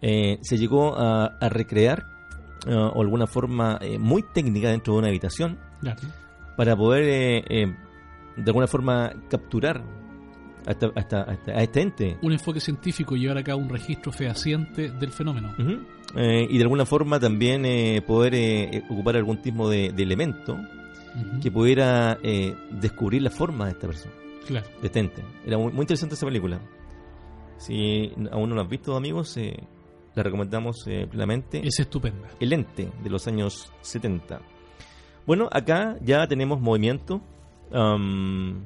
[0.00, 2.04] Eh, se llegó a, a recrear,
[2.66, 6.00] eh, o alguna forma muy técnica dentro de una habitación, Claro.
[6.56, 7.44] para poder
[8.36, 9.82] de alguna forma capturar
[10.66, 10.92] a, esta-
[11.26, 15.10] a esta- este ente Un enfoque científico y llevar a cabo un registro fehaciente del
[15.12, 15.54] fenómeno.
[16.16, 20.02] Eh, y de alguna forma también eh, poder eh, eh, ocupar algún tipo de, de
[20.02, 20.56] elemento
[21.42, 22.18] que pudiera
[22.70, 24.14] descubrir la forma de esta persona,
[24.46, 24.66] Claro.
[24.80, 25.22] de este ente.
[25.44, 26.60] Era muy, muy interesante esa película.
[27.56, 29.56] Si aún no la has visto, amigos, eh,
[30.14, 31.60] la recomendamos plenamente.
[31.66, 32.28] Es estupenda.
[32.38, 34.40] El ente de los años 70.
[35.26, 37.20] Bueno, acá ya tenemos movimiento.
[37.72, 38.62] Um,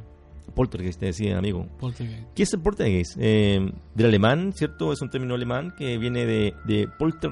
[0.53, 1.67] poltergeist, te decía, amigo.
[1.79, 2.29] Poltergeist.
[2.35, 3.17] ¿Qué es el poltergeist?
[3.21, 4.93] Eh, del alemán, ¿cierto?
[4.93, 7.31] Es un término alemán que viene de, de polter,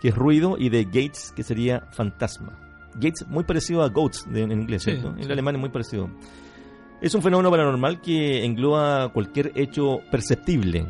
[0.00, 2.58] que es ruido, y de gates, que sería fantasma.
[2.94, 5.14] Gates, muy parecido a goats de- en inglés, Sí, ¿cierto?
[5.16, 5.30] En sí.
[5.32, 6.10] alemán es muy parecido.
[7.00, 10.86] Es un fenómeno paranormal que engloba cualquier hecho perceptible,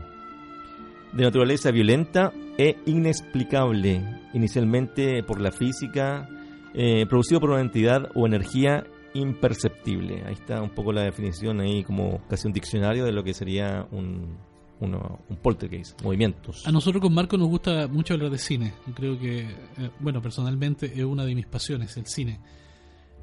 [1.12, 6.28] de naturaleza violenta e inexplicable, inicialmente por la física,
[6.74, 10.22] eh, producido por una entidad o energía imperceptible.
[10.26, 13.86] Ahí está un poco la definición ahí como casi un diccionario de lo que sería
[13.90, 14.36] un,
[14.80, 16.66] uno- un poltergeist, movimientos.
[16.66, 18.72] A nosotros con Marco nos gusta mucho hablar de cine.
[18.86, 22.40] Yo creo que, eh, bueno, personalmente es una de mis pasiones, el cine.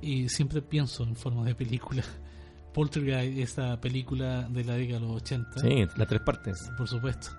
[0.02, 2.04] Y siempre pienso en forma de película.
[2.74, 5.60] Poltergeist, esta película de la década de los 80.
[5.62, 6.70] Sí, las tres partes.
[6.78, 7.30] por supuesto.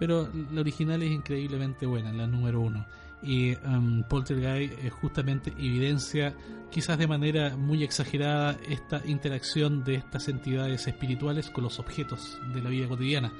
[0.00, 2.84] Pero la original es increíblemente buena, la número uno.
[3.22, 6.34] Y um, Poltergeist eh, justamente evidencia,
[6.70, 12.62] quizás de manera muy exagerada, esta interacción de estas entidades espirituales con los objetos de
[12.62, 13.32] la vida cotidiana.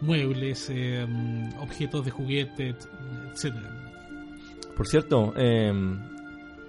[0.00, 2.76] Muebles, eh, um, objetos de juguete,
[3.32, 3.88] etcétera.
[4.78, 5.72] Por cierto, eh,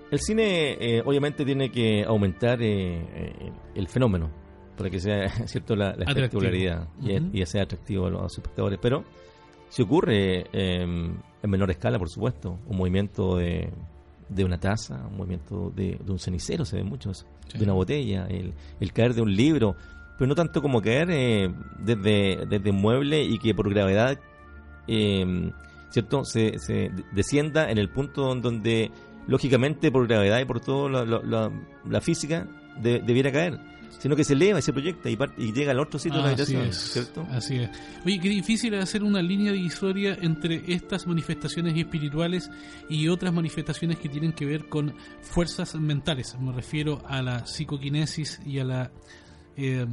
[0.09, 4.31] el cine eh, obviamente tiene que aumentar eh, el fenómeno
[4.75, 8.79] para que sea cierto la, la espectacularidad y sea atractivo a los espectadores.
[8.81, 9.03] Pero
[9.69, 13.69] si ocurre eh, en menor escala, por supuesto, un movimiento de,
[14.27, 17.57] de una taza, un movimiento de, de un cenicero, se ve mucho eso, Sí.
[17.57, 19.75] de una botella, el, el caer de un libro,
[20.17, 24.19] pero no tanto como caer eh, desde, desde un mueble y que por gravedad
[24.87, 25.51] eh,
[25.89, 26.23] ¿cierto?
[26.25, 28.91] Se, se descienda en el punto donde,
[29.27, 31.51] lógicamente, por gravedad y por toda la, la- la-
[31.87, 32.47] la física,
[32.81, 33.59] de- debiera caer.
[33.97, 36.23] Sino que se eleva y se proyecta y, parte- y llega al otro sitio de
[36.27, 37.27] la Así habitación, es, ¿cierto?
[37.31, 37.69] Así es.
[38.05, 42.49] Oye, qué difícil es hacer una línea divisoria entre estas manifestaciones espirituales
[42.89, 46.37] y otras manifestaciones que tienen que ver con fuerzas mentales.
[46.39, 48.91] Me refiero a la psicoquinesis y a la
[49.57, 49.85] eh,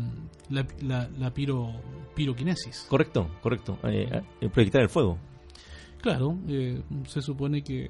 [0.50, 1.72] la, la- la piro,
[2.14, 2.86] piroquinesis.
[2.88, 3.78] Correcto, correcto.
[3.84, 5.18] Eh, eh, proyectar el fuego.
[6.00, 7.88] Claro, eh, se supone que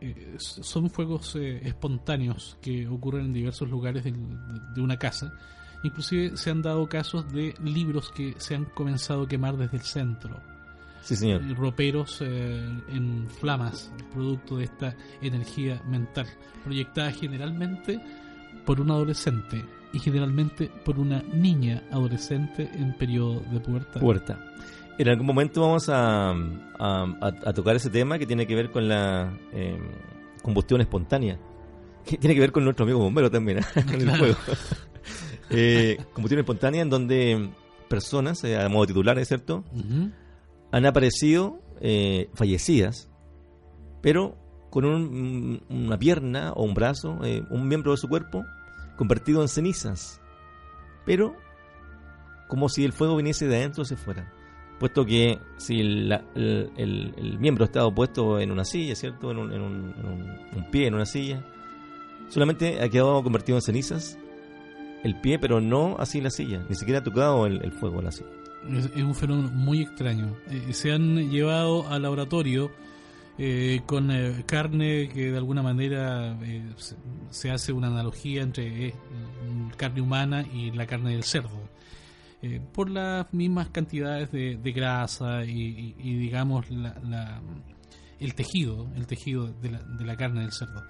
[0.00, 5.32] eh, son fuegos eh, espontáneos que ocurren en diversos lugares del- de, de una casa.
[5.82, 9.82] Inclusive se han dado casos de libros que se han comenzado a quemar desde el
[9.82, 10.38] centro.
[11.02, 11.42] Sí, señor.
[11.42, 16.26] Eh, roperos eh, en flamas, producto de esta energía mental,
[16.64, 17.98] proyectada generalmente
[18.66, 24.00] por un adolescente y generalmente por una niña adolescente en periodo de pubertad.
[24.00, 24.38] Puerta.
[25.00, 26.34] En algún momento vamos a, a-
[26.78, 29.78] a- a tocar ese tema que tiene que ver con la eh,
[30.42, 31.38] combustión espontánea.
[32.04, 33.62] Que tiene que ver con nuestro amigo bombero también, ¿eh?
[33.74, 34.36] con el fuego.
[35.52, 37.50] Eh, combustión espontánea en donde
[37.88, 39.64] personas, eh, a modo titular, ¿es cierto?,
[40.70, 41.60] han aparecido
[42.34, 43.08] fallecidas,
[44.00, 44.36] pero
[44.70, 47.18] con un- una pierna o un brazo,
[47.50, 48.44] un miembro de su cuerpo,
[48.96, 50.20] convertido en cenizas,
[51.04, 51.34] pero
[52.46, 54.32] como si el fuego viniese de adentro hacia afuera.
[54.80, 59.30] Puesto que si el, el- el miembro estaba puesto en una silla, ¿cierto?
[59.30, 61.44] En un, en un- en un- pie, en una silla,
[62.30, 64.18] solamente ha quedado convertido en cenizas
[65.04, 68.10] el pie, pero no así la silla, ni siquiera ha tocado el, el fuego la
[68.10, 68.30] silla.
[68.68, 70.34] Es, un fenómeno muy extraño.
[70.50, 72.70] Eh, se han llevado al laboratorio
[73.38, 76.62] eh, con eh, carne que de alguna manera eh,
[77.30, 78.94] se, hace una analogía entre eh,
[79.78, 81.58] carne humana y la carne del cerdo.
[82.42, 87.40] Eh, por las mismas cantidades de, de grasa y, y- y, digamos la, la-
[88.18, 90.82] el tejido, el tejido de la, de la carne del cerdo.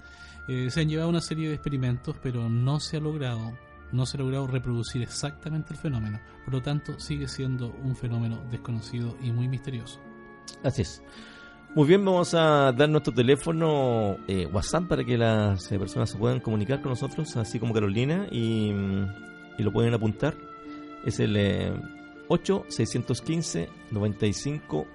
[0.47, 3.51] Eh, se han llevado una serie de experimentos, pero no se ha logrado,
[3.91, 6.19] no se ha logrado reproducir exactamente el fenómeno.
[6.45, 9.99] Por lo tanto, sigue siendo un fenómeno desconocido y muy misterioso.
[10.63, 11.03] Así es.
[11.75, 16.17] Muy bien, vamos a dar nuestro teléfono eh, WhatsApp para que las eh, personas se
[16.17, 18.71] puedan comunicar con nosotros, así como Carolina, y,
[19.57, 20.35] y lo pueden apuntar.
[21.05, 21.71] Es el eh,
[22.29, 24.87] 8-615-9505.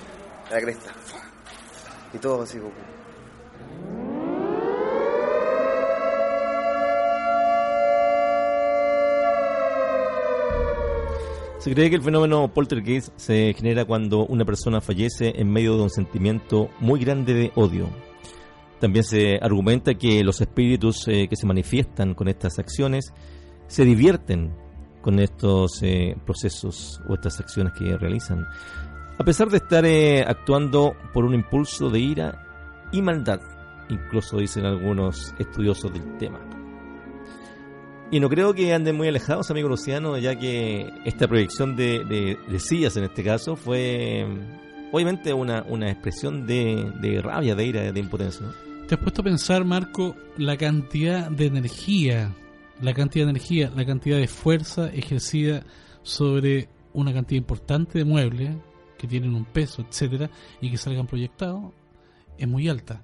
[0.52, 0.92] la cresta.
[2.12, 2.58] Y todo así.
[11.58, 15.84] Se cree que el fenómeno poltergeist se genera cuando una persona fallece en medio de
[15.84, 17.88] un sentimiento muy grande de odio.
[18.80, 23.12] También se argumenta que los espíritus eh, que se manifiestan con estas acciones
[23.68, 24.52] se divierten
[25.02, 28.44] con estos eh, procesos o estas acciones que realizan,
[29.18, 33.40] a pesar de estar eh, actuando por un impulso de ira y maldad,
[33.88, 36.40] incluso dicen algunos estudiosos del tema.
[38.10, 42.58] Y no creo que anden muy alejados, amigo Luciano, ya que esta proyección de, de-
[42.60, 44.26] sillas en este caso fue
[44.92, 48.46] obviamente una, una expresión de, de rabia, de ira, de impotencia.
[48.86, 52.34] ¿Te has puesto a pensar, Marco, la cantidad de energía,
[52.82, 55.64] la cantidad de energía, la cantidad de fuerza ejercida
[56.02, 58.50] sobre una cantidad importante de muebles
[59.02, 60.30] que tienen un peso, etcétera,
[60.60, 61.72] y que salgan proyectados?
[62.38, 63.02] Es muy alta.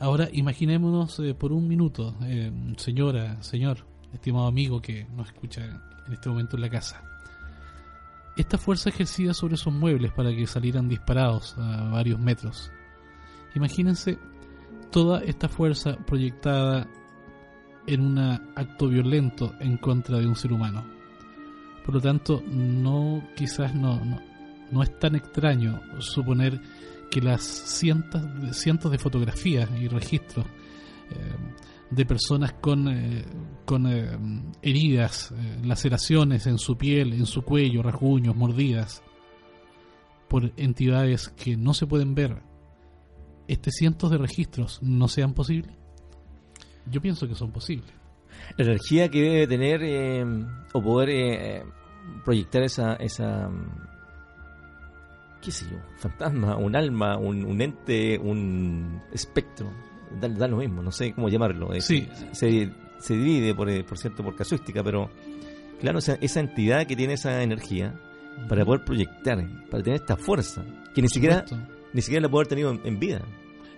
[0.00, 5.62] Ahora imaginémonos eh, por un minuto, eh, señora, señor, estimado amigo que nos escucha
[6.06, 7.02] en este momento en la casa.
[8.34, 12.72] Esta fuerza ejercida sobre esos muebles para que salieran disparados a varios metros.
[13.54, 14.18] Imagínense
[14.90, 16.88] toda esta fuerza proyectada
[17.86, 20.82] en un acto violento en contra de un ser humano.
[21.84, 24.18] Por lo tanto, no quizás no, no,
[24.74, 26.60] no es tan extraño suponer
[27.08, 28.20] que las cientos,
[28.50, 30.44] cientos de fotografías y registros
[31.10, 31.16] eh,
[31.90, 33.24] de personas con, eh,
[33.64, 34.18] con eh,
[34.62, 39.04] heridas, laceraciones en su piel, en su cuello, rasguños, mordidas,
[40.26, 42.42] por entidades que no se pueden ver,
[43.46, 45.72] este cientos de registros no sean posibles?
[46.90, 47.92] Yo pienso que son posibles.
[48.58, 50.26] La energía que debe tener
[50.72, 51.64] o poder
[52.24, 53.48] proyectar esa, esa,
[55.44, 59.70] qué sé yo, fantasma, un alma, un, un ente, un espectro,
[60.20, 61.72] da, da lo mismo, no sé cómo llamarlo.
[61.72, 62.08] es- Sí.
[62.32, 65.10] Se, se divide, por, eh, por cierto, por casuística, pero
[65.80, 67.94] claro, esa, esa entidad que tiene esa energía
[68.48, 69.38] para poder proyectar,
[69.70, 70.64] para tener esta fuerza,
[70.94, 71.44] que ni siquiera,
[71.92, 73.20] ni siquiera la puede haber tenido en, en vida.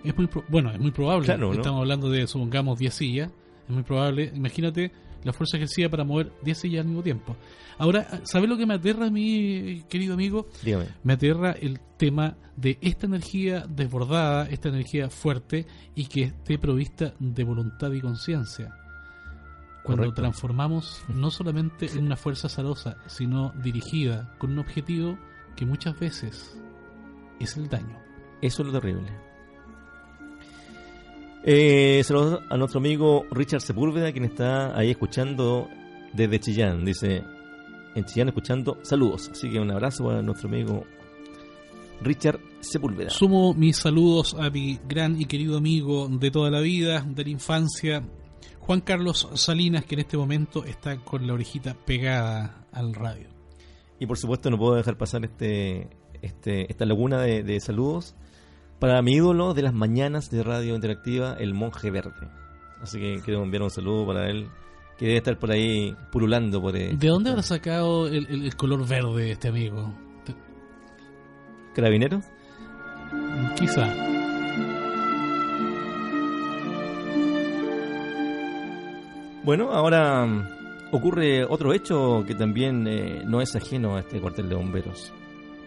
[0.03, 1.25] Es muy pro- bueno, es muy probable.
[1.25, 1.53] Claro, ¿no?
[1.55, 3.31] Estamos hablando de, supongamos, 10 sillas.
[3.67, 4.31] Es muy probable.
[4.33, 4.91] Imagínate
[5.23, 7.35] la fuerza ejercida para mover 10 sillas al mismo tiempo.
[7.77, 10.47] Ahora, ¿sabes lo que me aterra a mí, querido amigo?
[10.63, 10.87] Dígame.
[11.03, 17.13] Me aterra el tema de esta energía desbordada, esta energía fuerte y que esté provista
[17.19, 18.73] de voluntad y conciencia.
[19.83, 20.21] Cuando Correcto.
[20.21, 25.17] transformamos no solamente en una fuerza azarosa, sino dirigida con un objetivo
[25.55, 26.59] que muchas veces
[27.39, 27.97] es el daño.
[28.41, 29.26] Eso es lo terrible.
[31.49, 35.69] Eh, saludos a nuestro amigo Richard Sepúlveda, quien está ahí escuchando
[36.11, 36.83] desde Chillán.
[36.83, 37.23] Dice,
[37.95, 39.29] en Chillán escuchando, saludos.
[39.31, 40.83] Así que un abrazo para nuestro amigo
[42.01, 43.11] Richard Sepúlveda.
[43.11, 47.29] Sumo mis saludos a mi gran y querido amigo de toda la vida, de la
[47.29, 48.03] infancia,
[48.59, 53.29] Juan Carlos Salinas, que en este momento está con la orejita pegada al radio.
[54.01, 55.87] Y por supuesto no puedo dejar pasar este,
[56.21, 58.15] este esta laguna de, de saludos
[58.79, 62.27] para mi ídolo de las mañanas de Radio Interactiva, el Monje Verde.
[62.81, 64.49] Así que quiero enviar un saludo para él,
[64.97, 68.55] que debe estar por ahí pululando por eh, ¿De dónde habrá sacado el, el- el
[68.55, 69.93] color verde este amigo?
[71.73, 72.23] ¿Carabineros?
[73.57, 73.87] Quizá.
[79.43, 80.47] Bueno, ahora mm,
[80.91, 85.13] ocurre otro hecho que también eh, no es ajeno a este cuartel de bomberos.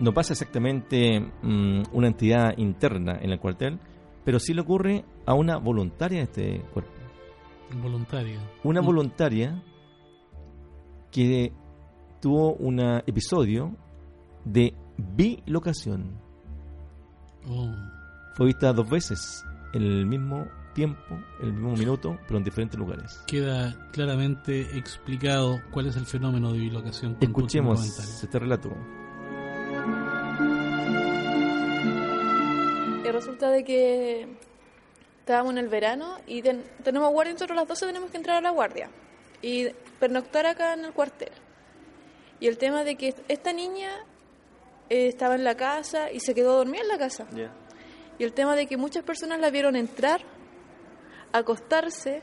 [0.01, 3.79] No pasa exactamente mm, una entidad interna en el cuartel,
[4.25, 6.91] pero sí le ocurre a una voluntaria de este cuerpo.
[7.83, 8.41] Voluntario.
[8.65, 8.85] Una Mm.
[8.87, 9.63] voluntaria
[11.13, 11.53] que
[12.21, 13.77] tuvo un episodio
[14.45, 14.75] de
[15.17, 16.19] bilocación.
[17.49, 17.71] Oh.
[18.35, 21.01] Fue vista dos veces en el mismo tiempo,
[21.41, 23.23] en el mismo minuto, pero en diferentes lugares.
[23.27, 27.15] Queda claramente explicado cuál es el fenómeno de bilocación.
[27.15, 28.71] con Escuchemos este relato.
[33.03, 34.27] Que resulta de que
[35.21, 38.37] estábamos en el verano y ten- tenemos guardia, nosotros a las 12 tenemos que entrar
[38.39, 38.91] a la guardia
[39.43, 41.31] y pernoctar acá en el cuartel.
[42.41, 43.91] Y el tema de que esta niña
[44.89, 47.27] eh, estaba en la casa y se quedó dormida en la casa.
[48.19, 50.21] Y el tema de que muchas personas la vieron entrar,
[51.33, 52.23] acostarse,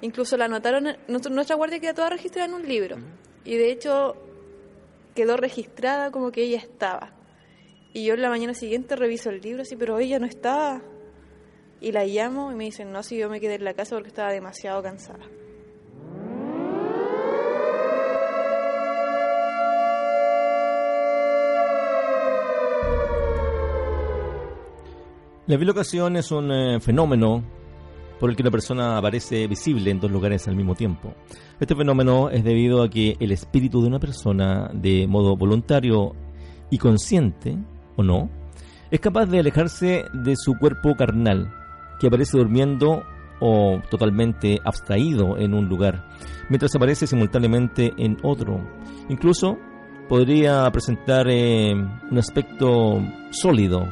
[0.00, 2.96] incluso la anotaron, en- nuestra, nuestra guardia queda toda registrada en un libro.
[3.44, 4.16] Y de hecho
[5.14, 7.10] quedó registrada como que ella estaba.
[7.96, 10.82] Y yo en la mañana siguiente reviso el libro así, pero ella no estaba.
[11.80, 14.08] Y la llamo y me dicen, no, si yo me quedé en la casa porque
[14.08, 15.24] estaba demasiado cansada.
[25.46, 27.44] La bilocación es un eh, fenómeno
[28.18, 31.14] por el que una persona aparece visible en dos lugares al mismo tiempo.
[31.60, 36.16] Este fenómeno es debido a que el espíritu de una persona, de modo voluntario
[36.70, 37.56] y consciente,
[37.96, 38.30] o no,
[38.90, 41.52] es capaz de alejarse de su cuerpo carnal,
[41.98, 43.04] que aparece durmiendo
[43.40, 46.04] o totalmente abstraído en un lugar,
[46.48, 48.60] mientras aparece simultáneamente en otro.
[49.08, 49.58] Incluso
[50.08, 53.86] podría presentar eh, un aspecto sólido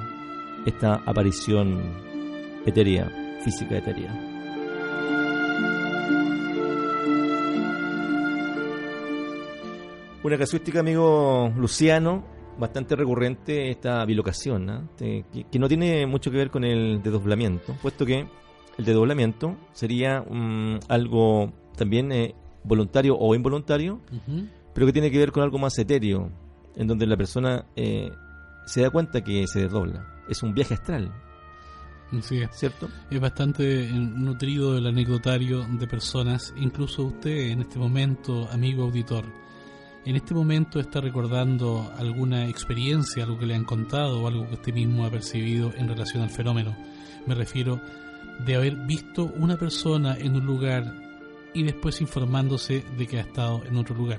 [0.66, 1.80] esta aparición
[2.64, 3.11] etérea,
[3.42, 4.12] física etérea.
[10.22, 14.88] Una casuística, amigo Luciano, bastante recurrente esta bilocación, ¿ah?
[14.96, 18.26] Te- que, que no tiene mucho que ver con el desdoblamiento, puesto que
[18.78, 22.34] el desdoblamiento sería mm, algo también eh,
[22.64, 24.00] voluntario o involuntario,
[24.74, 26.30] pero que tiene que ver con algo más etéreo,
[26.76, 28.11] en donde la persona eh,
[28.66, 30.07] se da cuenta que se desdobla.
[30.28, 31.12] Es un viaje astral.
[32.53, 32.88] ¿cierto?
[33.11, 39.24] Es bastante eh, nutrido el anecdotario de personas, incluso usted en este momento, amigo auditor,
[40.05, 44.55] en este momento está recordando alguna experiencia, algo que le han contado o algo que
[44.55, 46.76] usted mismo ha percibido en relación al fenómeno.
[47.26, 47.80] Me refiero
[48.44, 50.92] de haber visto una persona en un lugar
[51.55, 54.18] y después informándose de que ha estado en otro lugar.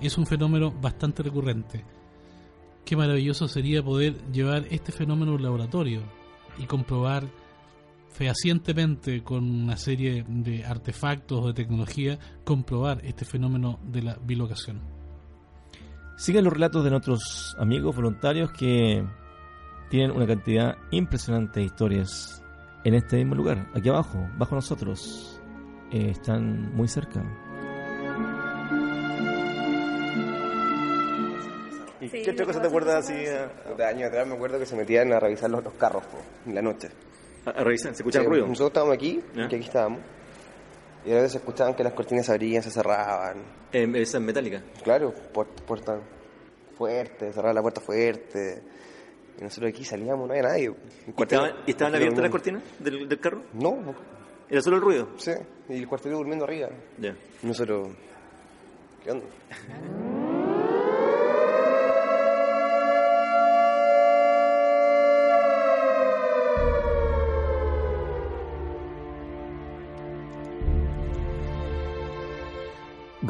[0.00, 1.84] Es un fenómeno bastante recurrente.
[2.84, 6.02] Qué maravilloso sería poder llevar este fenómeno a laboratorio
[6.58, 7.24] y comprobar
[8.08, 15.01] fehacientemente con una serie de artefactos o de tecnología comprobar este fenómeno de la bilocación.
[16.16, 19.04] Sigan los relatos de nuestros amigos voluntarios que
[19.90, 22.42] tienen una cantidad impresionante de historias
[22.84, 25.40] en este mismo lugar, aquí abajo, bajo nosotros.
[25.90, 27.22] Eh, están muy cerca.
[32.00, 34.66] ¿Y Sí, qué otra cosa te acuerdas así a, De años atrás me acuerdo que
[34.66, 36.88] se metían a revisar los, los carros po, en la noche.
[37.46, 37.94] a- a revisar?
[37.94, 38.46] ¿Se escucha Sí, el ruido?
[38.46, 40.00] Nosotros estábamos aquí, que aquí estábamos.
[41.04, 43.38] Y a veces se escuchaban que las cortinas se abrían, se cerraban.
[43.72, 44.62] Eh, esa es metálica.
[44.84, 46.00] Claro, puerta, puerta
[46.76, 48.62] fuerte, cerrar la puerta fuerte.
[49.38, 50.72] Y nosotros aquí salíamos, no había nadie.
[51.06, 53.42] ¿Y estaban, y estaban cuartel abiertas las cortinas del, del carro?
[53.54, 53.94] No,
[54.48, 55.08] ¿Era solo el ruido?
[55.16, 55.32] sí.
[55.68, 56.68] Y el cuartel durmiendo arriba.
[56.98, 57.16] Ya.
[57.42, 57.88] Y nosotros,
[59.02, 59.24] ¿qué onda?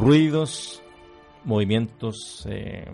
[0.03, 0.83] Ruidos,
[1.45, 2.87] movimientos eh,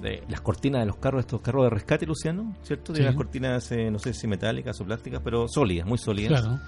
[0.00, 2.92] de las cortinas de los carros, estos carros de rescate, Luciano, ¿cierto?
[2.92, 3.14] Tienen Sí.
[3.14, 6.40] las cortinas, eh, no sé si metálicas o plásticas, pero sólidas, muy sólidas.
[6.42, 6.58] Claro.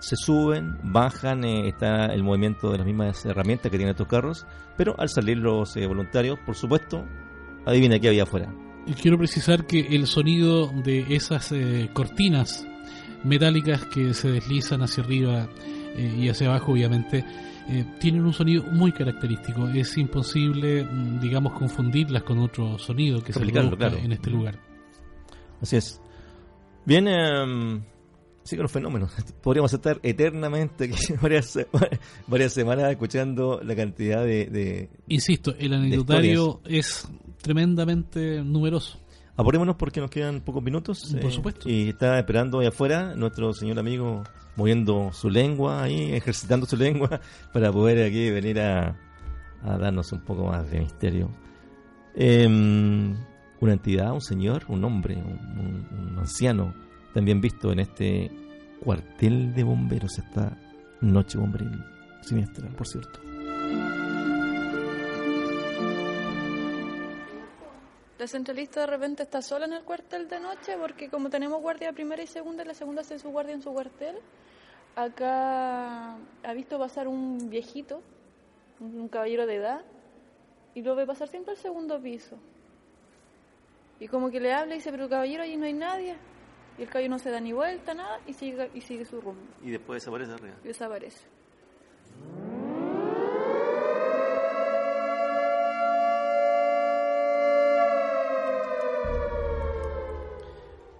[0.00, 4.46] Se suben, bajan, eh, está el movimiento de las mismas herramientas que tienen estos carros,
[4.76, 7.04] pero al salir los eh, voluntarios, por supuesto,
[7.66, 8.52] adivina qué había afuera.
[8.86, 11.52] Y quiero precisar que el sonido de esas
[11.92, 12.66] cortinas
[13.22, 15.48] metálicas que se deslizan hacia arriba
[15.96, 17.22] y hacia abajo, obviamente,
[17.68, 19.68] eh, tienen un sonido muy característico.
[19.68, 23.98] Es imposible, mm, digamos, confundirlas con otro sonido que se produzca claro.
[23.98, 24.58] en este lugar.
[25.60, 26.00] Así es.
[26.86, 27.80] Bien, eh,
[28.42, 29.12] sí con los fenómenos.
[29.42, 30.90] Podríamos estar eternamente
[31.22, 31.58] varias,
[32.26, 37.06] varias semanas escuchando la cantidad de, de, Insisto, el anecdotario es
[37.42, 38.98] tremendamente numeroso.
[39.38, 41.14] Apurémonos porque nos quedan pocos minutos.
[41.22, 41.68] Por supuesto.
[41.68, 44.24] Y está esperando ahí afuera nuestro señor amigo
[44.56, 47.20] moviendo su lengua ahí, ejercitando su lengua
[47.52, 48.96] para poder aquí venir a,
[49.62, 51.30] a darnos un poco más de misterio.
[52.14, 53.14] Em,
[53.60, 56.74] una entidad, un señor, un hombre, un, un- un anciano,
[57.14, 58.30] también visto en este
[58.80, 60.56] cuartel de bomberos, esta
[61.00, 61.84] noche bomberil
[62.22, 63.20] siniestra, por cierto.
[68.18, 71.92] La centralista de repente está sola en el cuartel de noche porque como tenemos guardia
[71.92, 74.16] primera y segunda, la segunda hace su guardia en su cuartel.
[74.96, 78.02] Acá ha visto pasar un viejito,
[78.80, 79.82] un caballero de edad,
[80.74, 82.36] y lo ve pasar siempre al segundo piso.
[84.00, 86.16] Y como que le habla y dice, pero caballero, allí no hay nadie.
[86.76, 89.42] Y el caballo no se da ni vuelta, nada, y sigue, y sigue su rumbo.
[89.62, 90.56] Y después desaparece arriba.
[90.64, 91.24] Y desaparece.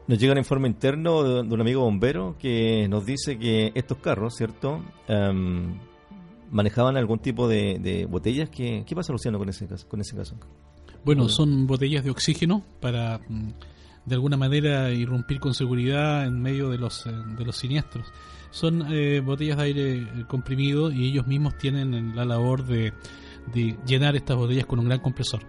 [0.09, 3.99] Nos llega un informe interno de, de un amigo bombero que nos dice que estos
[3.99, 4.83] carros, ¿cierto?
[5.07, 5.79] Em,
[6.51, 8.49] manejaban algún tipo de, de botellas.
[8.49, 9.87] ¿Qué, ¿Qué pasa, Luciano, con ese caso?
[9.87, 10.35] Con ese caso?
[11.05, 13.51] Bueno, son botellas de oxígeno para mm,
[14.07, 18.07] de alguna manera irrumpir con seguridad en medio de los, eh, de los siniestros.
[18.51, 22.95] Son eh, botellas de aire eh, comprimido y ellos mismos tienen la labor de,
[23.53, 25.43] de llenar estas botellas con un gran compresor.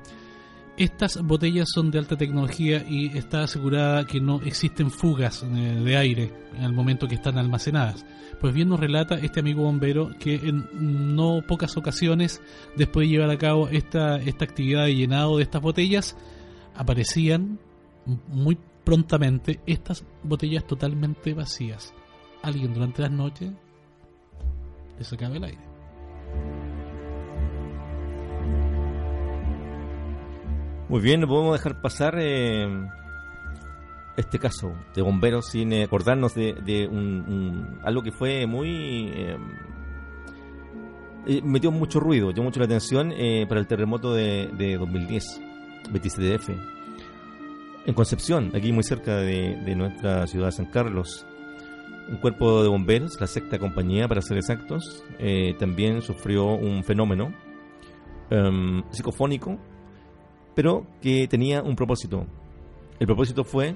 [0.80, 5.98] Estas botellas son de alta tecnología y está asegurada que no existen fugas eh, de
[5.98, 8.06] aire el momento que están almacenadas.
[8.40, 10.70] Pues bien nos relata este amigo bombero que en
[11.18, 12.42] no pocas ocasiones,
[12.78, 16.16] después de llevar a cabo esta, esta actividad de llenado de estas botellas,
[16.78, 17.60] aparecían
[18.30, 21.94] muy prontamente estas botellas totalmente vacías.
[22.42, 23.52] Alguien durante las noches
[24.98, 25.79] le sacaba el aire.
[30.90, 32.68] Muy bien, no podemos dejar pasar eh,
[34.18, 39.12] este caso de bomberos sin eh, acordarnos de, un, un- algo que fue muy...
[39.14, 39.38] eh,
[41.44, 43.14] metió mucho ruido, llamó mucho la atención
[43.48, 45.42] para el terremoto de, de 2010,
[45.92, 46.58] 27DF.
[47.86, 51.26] En Concepción, aquí muy cerca de, nuestra ciudad de San Carlos,
[52.10, 55.04] un cuerpo de bomberos, la sexta compañía para ser exactos,
[55.60, 57.32] también sufrió un fenómeno
[58.32, 59.60] em, psicofónico
[60.56, 62.26] pero que tenía un propósito.
[63.00, 63.76] El propósito fue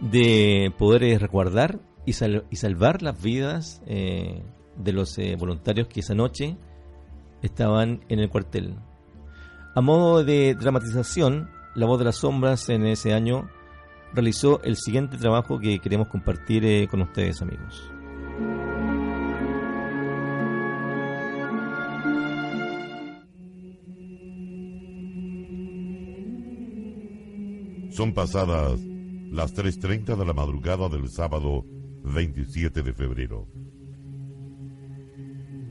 [0.00, 4.42] de poder eh, resguardar y, sal- y salvar las vidas eh,
[4.76, 6.56] de los eh, voluntarios que esa noche
[7.42, 8.76] estaban en el cuartel.
[9.74, 13.48] A modo de dramatización, La Voz de las Sombras en ese año
[14.12, 17.92] realizó el siguiente trabajo que queremos compartir con ustedes, amigos.
[27.98, 28.78] Son pasadas
[29.28, 31.66] las 3.30 de la madrugada del sábado
[32.04, 33.48] 27 de febrero.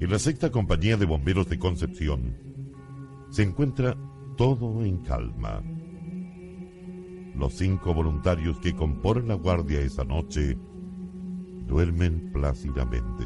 [0.02, 2.36] En la sexta compañía de bomberos de Concepción
[3.30, 3.96] se encuentra
[4.36, 5.64] todo en calma.
[7.34, 10.58] Los cinco voluntarios que componen la guardia esa noche
[11.66, 13.24] duermen plácidamente.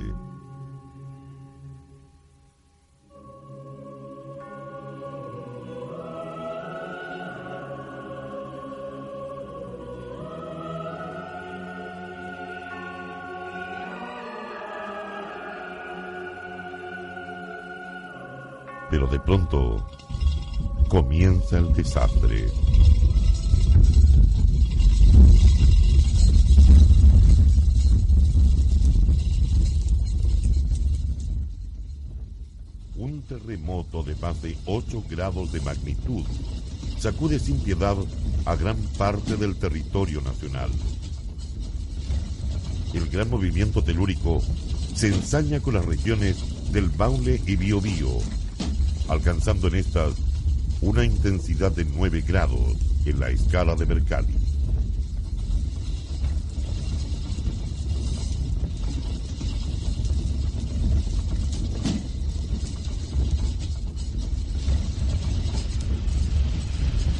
[19.01, 19.83] Pero de pronto
[20.87, 22.45] comienza el desastre.
[32.95, 36.23] Un terremoto de más de 8 grados de magnitud
[36.99, 37.95] sacude sin piedad
[38.45, 40.69] a gran parte del territorio nacional.
[42.93, 44.43] El gran movimiento telúrico
[44.93, 48.19] se ensaña con las regiones del Baule y Biobío,
[49.11, 50.13] alcanzando en estas
[50.79, 54.33] una intensidad de 9 grados en la escala de Mercalli.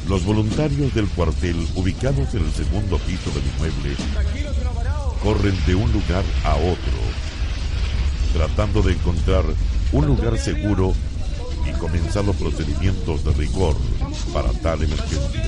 [0.08, 3.96] Los voluntarios del cuartel, ubicados en el segundo piso del inmueble,
[5.22, 6.98] corren de un lugar a otro,
[8.32, 9.44] tratando de encontrar
[9.92, 10.94] un lugar seguro
[11.82, 13.76] comenzar los procedimientos de rigor
[14.32, 15.42] para tal emergencia.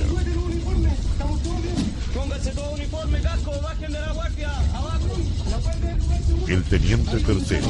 [6.49, 7.67] El teniente tercero,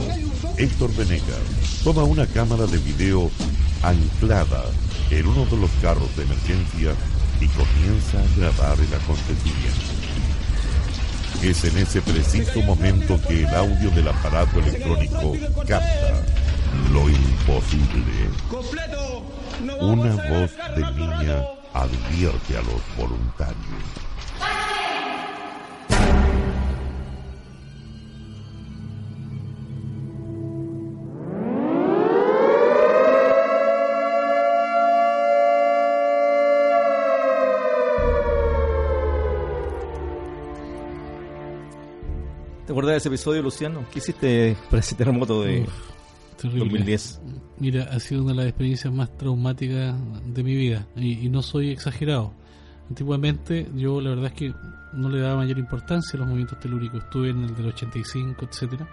[0.58, 3.30] Héctor Venegas, toma una cámara de video
[3.84, 4.64] anclada
[5.12, 6.96] en uno de los carros de emergencia
[7.40, 9.96] y comienza a grabar el acontecimiento.
[11.44, 15.34] Es en ese preciso momento que el audio del aparato electrónico
[15.68, 16.25] capta
[16.96, 18.30] lo imposible.
[19.82, 23.56] Una voz de niña advierte a los voluntarios.
[42.66, 43.86] ¿Te acuerdas de ese episodio, Luciano?
[43.92, 45.95] ¿Qué hiciste para ese terremoto de Uf,
[46.38, 46.60] terrible.
[46.66, 47.22] 2010?
[47.60, 49.96] Mira, ha sido una de las experiencias más traumáticas
[50.34, 52.34] de mi vida y, y no soy exagerado.
[52.90, 54.54] Antiguamente yo la verdad es que
[54.94, 57.04] no le daba mayor importancia a los movimientos telúricos.
[57.04, 58.88] Estuve en el del 85, etcétera.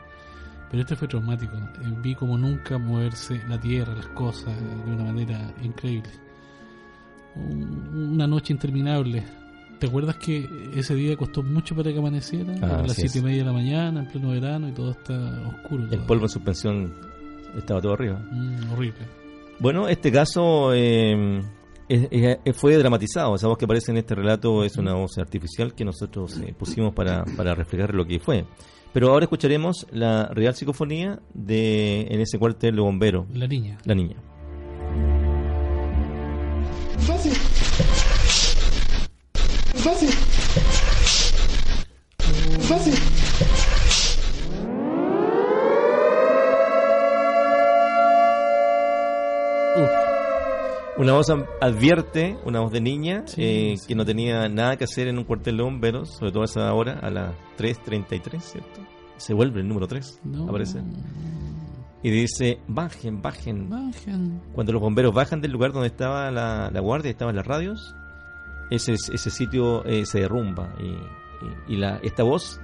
[0.71, 1.55] Pero este fue traumático.
[1.55, 4.55] Eh, Vi como nunca moverse la tierra, las cosas,
[4.87, 6.09] de una manera increíble.
[7.37, 9.23] Un- Una noche interminable.
[9.79, 12.55] ¿Te acuerdas que ese día costó mucho para que amaneciera?
[12.63, 15.13] Ah, a las siete y media de la mañana, en pleno verano, y todo está
[15.49, 15.83] oscuro.
[15.85, 16.07] El todavía.
[16.07, 16.95] polvo en suspensión
[17.57, 18.19] estaba todo arriba.
[18.31, 19.01] Mm, horrible.
[19.59, 21.41] Bueno, este caso eh,
[21.89, 22.09] es-
[22.45, 23.35] es- fue dramatizado.
[23.35, 26.95] Esa voz que aparece en este relato es una voz artificial que nosotros eh, pusimos
[26.95, 28.45] para, para reflejar lo que fue.
[28.93, 33.79] Pero ahora escucharemos la real psicofonía de en ese cuartel de bomberos, La niña.
[33.85, 34.17] la niña.
[51.03, 51.27] Una voz
[51.61, 53.89] advierte, una voz de niña, Sí, eh, sí.
[53.89, 56.73] que no tenía nada que hacer en un cuartel de bomberos, sobre todo a esa
[56.73, 58.81] hora, a las 3.33, ¿cierto?
[59.17, 60.49] Se vuelve el número 3, No.
[60.49, 60.81] aparece.
[62.05, 63.69] Y dice, bajen, bajen.
[63.69, 64.41] Bajen.
[64.53, 67.95] Cuando los bomberos bajan del lugar donde estaba la, la guardia, estaban las radios,
[68.71, 70.75] ese, ese sitio eh, se derrumba.
[70.81, 72.61] Y, y- y la, esta voz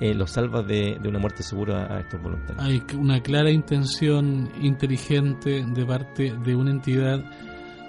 [0.00, 2.64] eh, los salva de, de una muerte segura a estos voluntarios.
[2.64, 7.24] Hay una clara intención inteligente de parte de una entidad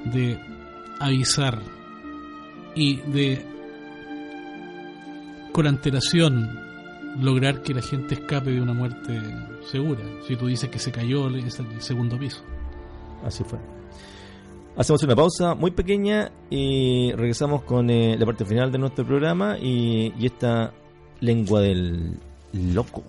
[0.05, 0.39] de
[0.99, 1.59] avisar
[2.75, 3.45] y de
[5.51, 6.59] con antelación
[7.19, 9.21] lograr que la gente escape de una muerte
[9.71, 10.01] segura.
[10.27, 12.43] Si tú dices que se cayó es el segundo piso.
[13.23, 13.57] Así fue.
[14.75, 19.57] Hacemos una pausa muy pequeña y regresamos con eh, la parte final de nuestro programa
[19.57, 20.73] y, y esta
[21.19, 22.17] lengua del
[22.53, 23.03] loco.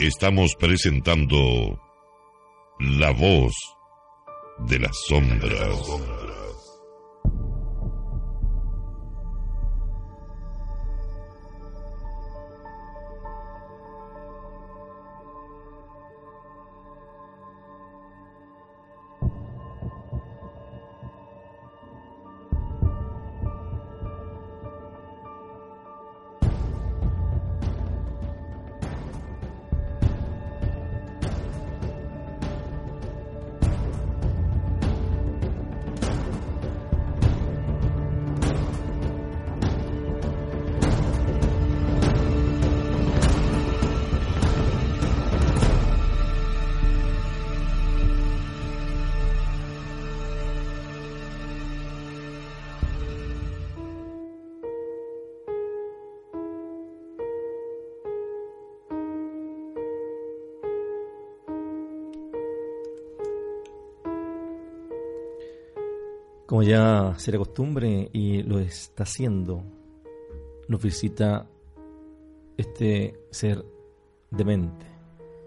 [0.00, 1.80] Estamos presentando
[2.78, 3.54] La Voz
[4.66, 6.43] de las Sombras.
[66.54, 69.64] Como ya será costumbre y lo está haciendo,
[70.68, 71.48] nos visita
[72.56, 73.64] este ser
[74.30, 74.86] demente,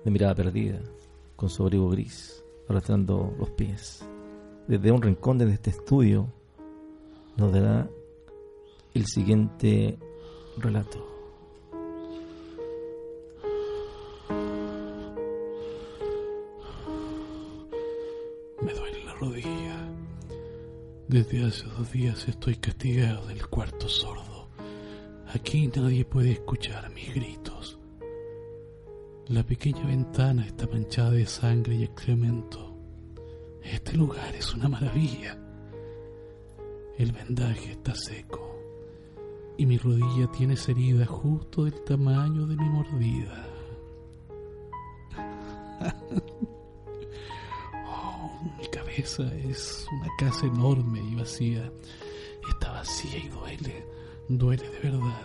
[0.03, 0.81] de mirada perdida,
[1.37, 4.05] con su abrigo gris, arrastrando los pies.
[4.67, 6.27] Desde un rincón de este estudio
[7.37, 7.89] nos dará
[8.93, 9.97] el siguiente
[10.57, 11.07] relato.
[18.61, 19.56] Me duele la rodilla.
[21.17, 24.49] Desde hace dos días estoy castigado del cuarto sordo.
[25.33, 27.79] Aquí nadie puede escuchar mis gritos.
[29.25, 32.77] La pequeña ventana está manchada de sangre y excremento.
[33.63, 35.39] Este lugar es una maravilla.
[36.99, 38.55] El vendaje está seco
[39.57, 43.56] y mi rodilla tiene esa herida justo del tamaño de mi mordida.
[48.97, 51.71] Cabeza es una casa enorme y vacía.
[52.49, 53.85] Está vacía y duele,
[54.27, 55.21] duele de verdad.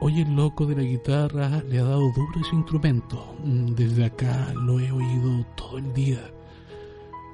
[0.00, 3.34] Hoy el loco de la guitarra le ha dado duro ese instrumento.
[3.44, 6.30] Mm, Desde acá lo he oído todo el día.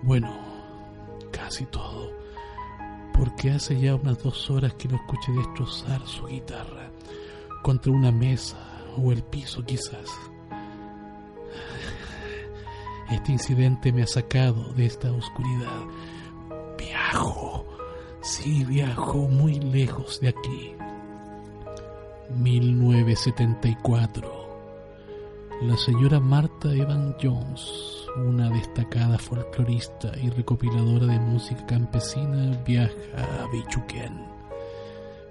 [0.03, 0.29] Bueno,
[1.31, 2.11] casi todo.
[3.13, 6.91] Porque hace ya unas dos horas que lo escuché destrozar su guitarra
[7.63, 8.57] contra una mesa
[8.97, 10.11] o el piso quizás.
[13.11, 15.83] Este incidente me ha sacado de esta oscuridad.
[16.77, 17.65] Viajo,
[18.21, 20.75] sí, viajo muy lejos de aquí.
[22.35, 24.47] 1974.
[25.63, 33.47] La señora Martha Evan Jones, una destacada folclorista y recopiladora de música campesina, viaja a
[33.53, 34.27] Bichuquén.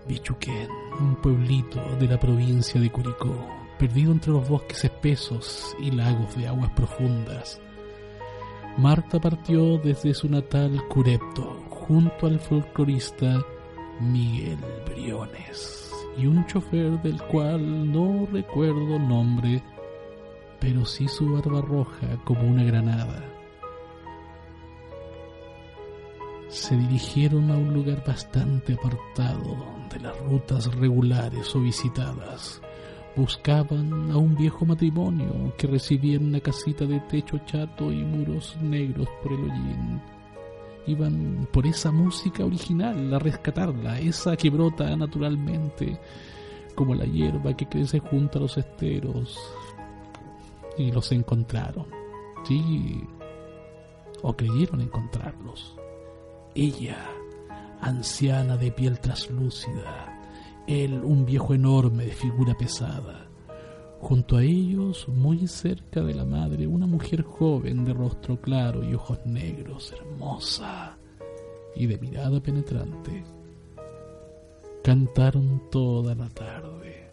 [0.08, 0.70] Bichuquén,
[1.00, 3.36] un pueblito de la provincia de Curicó.
[3.78, 7.60] perdido entre los bosques espesos y lagos de aguas profundas.
[8.78, 13.42] Marta partió desde su natal Curepto junto al folclorista
[14.02, 19.64] Miguel Briones y un chofer del cual no recuerdo nombre,
[20.60, 23.24] pero sí su barba roja como una granada.
[26.50, 29.58] Se dirigieron a un lugar bastante apartado
[29.90, 32.62] de las rutas regulares o visitadas.
[33.16, 38.58] Buscaban a un viejo matrimonio que residía en una casita de techo chato y muros
[38.62, 40.02] negros por el hollín.
[40.86, 45.98] Iban por esa música original a rescatarla, esa que brota naturalmente,
[46.76, 49.40] como la hierba que crece junto a los esteros.
[50.78, 51.88] Y los encontraron.
[52.44, 53.02] Sí,
[54.22, 55.78] o creyeron encontrarlos.
[56.54, 56.98] Ella,
[57.80, 60.15] anciana de piel traslúcida,
[60.68, 63.28] él un viejo enorme de figura pesada.
[64.00, 68.94] Junto a ellos, muy cerca de la madre, una mujer joven de rostro claro y
[68.94, 70.98] ojos negros, hermosa
[71.76, 73.24] y de mirada penetrante.
[74.84, 77.12] Cantaron toda la tarde.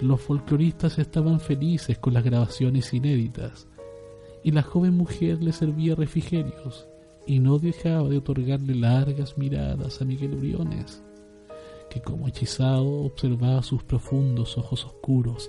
[0.00, 3.68] Los folcloristas estaban felices con las grabaciones inéditas
[4.42, 6.88] y la joven mujer le servía refrigerios
[7.26, 11.02] y no dejaba de otorgarle largas miradas a Miguel Briones,
[11.94, 15.48] que como hechizado observaba sus profundos ojos oscuros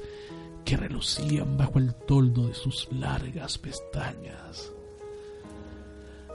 [0.63, 4.71] que relucían bajo el toldo de sus largas pestañas.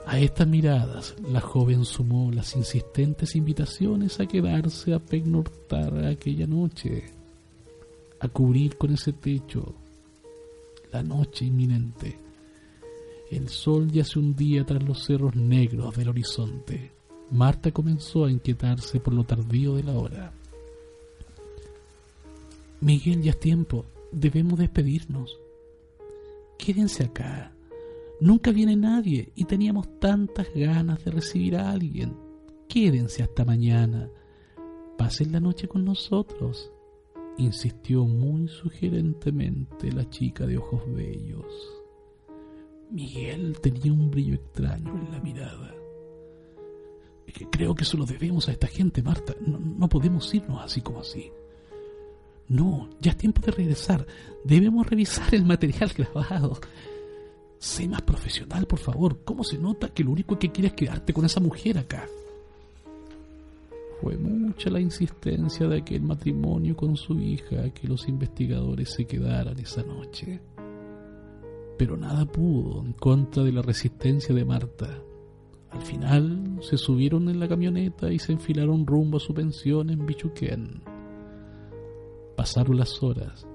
[0.05, 7.05] A estas miradas la joven sumó las insistentes invitaciones a quedarse a pegnortar aquella noche,
[8.19, 9.75] a cubrir con ese techo
[10.91, 12.17] la noche inminente.
[13.29, 16.91] El sol ya se hundía tras los cerros negros del horizonte.
[17.31, 20.33] Marta comenzó a inquietarse por lo tardío de la hora.
[22.81, 23.85] Miguel, ya es tiempo.
[24.11, 25.37] Debemos despedirnos.
[26.57, 27.53] Quédense acá.
[28.19, 32.15] Nunca viene nadie y teníamos tantas ganas de recibir a alguien.
[32.67, 34.09] Quédense hasta mañana.
[34.97, 36.71] Pasen la noche con nosotros,
[37.37, 41.45] insistió muy sugerentemente la chica de ojos bellos.
[42.91, 45.80] Miguel tenía un brillo extraño en la mirada.
[47.51, 49.35] Creo que eso lo debemos a esta gente, Marta.
[49.45, 51.31] No, no podemos irnos así como así.
[52.51, 54.05] No, ya es tiempo de regresar.
[54.43, 56.59] Debemos revisar el material grabado.
[57.57, 59.19] Sé más profesional, por favor.
[59.23, 62.07] ¿Cómo se nota que lo único que quieres es quedarte con esa mujer acá?
[64.01, 69.59] Fue mucha la insistencia de aquel matrimonio con su hija que los investigadores se quedaran
[69.59, 70.41] esa noche.
[71.77, 75.01] Pero nada pudo en contra de la resistencia de Marta.
[75.71, 80.05] Al final se subieron en la camioneta y se enfilaron rumbo a su pensión en
[80.05, 80.83] Bichuquén.
[82.35, 83.47] Pasaron las horas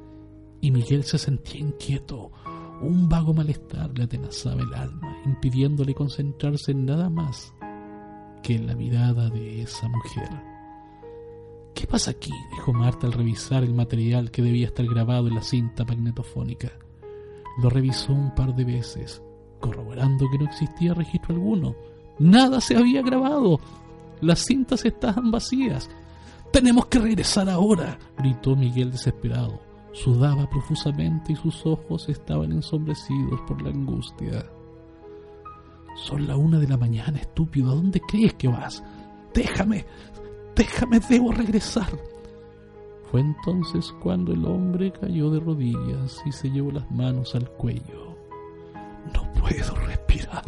[0.61, 2.33] y Miguel se sentía inquieto.
[2.81, 7.55] Un vago malestar le atenazaba el alma, impidiéndole concentrarse en nada más
[8.43, 10.29] que en la mirada de esa mujer.
[11.75, 12.33] ¿Qué pasa aquí?
[12.53, 16.73] dijo Marta al revisar el material que debía estar grabado en la cinta magnetofónica.
[17.63, 19.23] Lo revisó un par de veces,
[19.61, 21.77] corroborando que no existía registro alguno.
[22.19, 23.61] Nada se había grabado.
[24.21, 25.91] Las cintas estaban vacías.
[26.53, 29.61] Tenemos que regresar ahora, gritó Miguel desesperado.
[29.93, 34.47] Sudaba profusamente y sus ojos estaban ensombrecidos por la angustia.
[35.97, 37.73] Son la una de la mañana, estúpido.
[37.73, 38.83] ¿A dónde crees que vas?
[39.35, 39.85] Déjame,
[40.55, 41.89] déjame, debo regresar.
[43.11, 48.17] Fue entonces cuando el hombre cayó de rodillas y se llevó las manos al cuello.
[49.15, 50.45] No puedo respirar.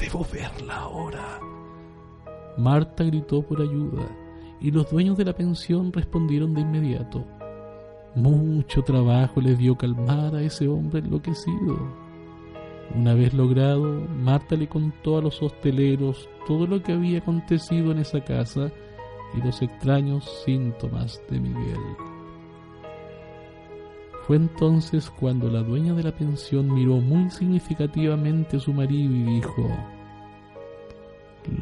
[0.00, 1.40] Debo verla ahora.
[2.56, 4.08] Marta gritó por ayuda
[4.60, 7.24] y los dueños de la pensión respondieron de inmediato.
[8.14, 11.78] Mucho trabajo les dio calmar a ese hombre enloquecido.
[12.94, 17.98] Una vez logrado, Marta le contó a los hosteleros todo lo que había acontecido en
[17.98, 18.72] esa casa
[19.36, 22.07] y los extraños síntomas de Miguel.
[24.28, 29.22] Fue entonces cuando la dueña de la pensión miró muy significativamente a su marido y
[29.22, 29.66] dijo,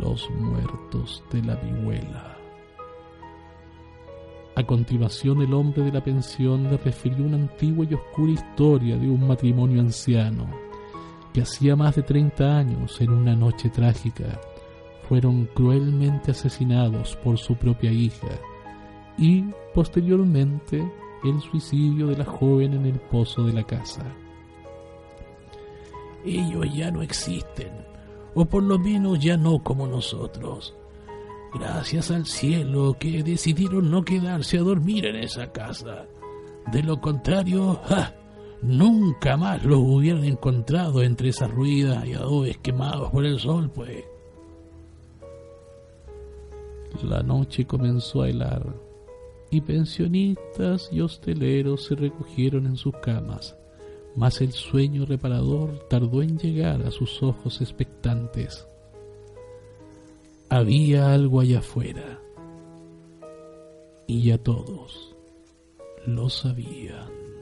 [0.00, 2.36] Los muertos de la vihuela.
[4.56, 9.10] A continuación el hombre de la pensión le refirió una antigua y oscura historia de
[9.10, 10.48] un matrimonio anciano
[11.32, 14.40] que hacía más de 30 años en una noche trágica
[15.08, 18.40] fueron cruelmente asesinados por su propia hija
[19.16, 20.84] y posteriormente
[21.24, 24.04] el suicidio de la joven en el pozo de la casa.
[26.24, 27.70] Ellos ya no existen,
[28.34, 30.74] o por lo menos ya no como nosotros.
[31.54, 36.06] Gracias al cielo que decidieron no quedarse a dormir en esa casa.
[36.70, 37.80] De lo contrario,
[38.62, 44.04] nunca más los hubieran encontrado entre esas ruidas y adobes quemados por el sol, pues.
[47.02, 48.85] La noche comenzó a helar
[49.50, 53.56] y pensionistas y hosteleros se recogieron en sus camas,
[54.16, 58.66] mas el sueño reparador tardó en llegar a sus ojos expectantes.
[60.48, 62.20] Había algo allá afuera
[64.06, 65.14] y ya todos
[66.06, 67.35] lo sabían.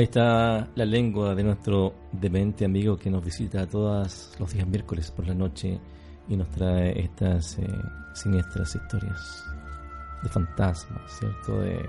[0.00, 5.10] Ahí está la lengua de nuestro demente amigo que nos visita todos los días miércoles
[5.10, 5.78] por la noche
[6.26, 7.68] y nos trae estas eh,
[8.14, 9.44] siniestras historias
[10.22, 11.60] de fantasmas, ¿cierto?
[11.60, 11.84] De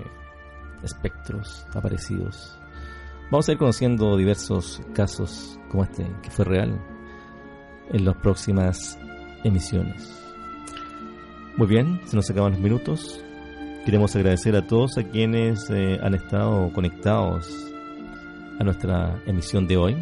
[0.82, 2.54] espectros aparecidos.
[3.30, 6.78] Vamos a ir conociendo diversos casos como este, que fue real,
[7.92, 8.98] en las próximas
[9.42, 10.22] emisiones.
[11.56, 13.24] Muy bien, se nos acaban los minutos.
[13.86, 17.71] Queremos agradecer a todos a quienes eh, han estado conectados
[18.58, 19.96] a nuestra emisión de hoy.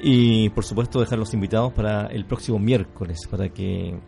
[0.00, 3.98] Y por supuesto dejar los invitados para el próximo miércoles, para que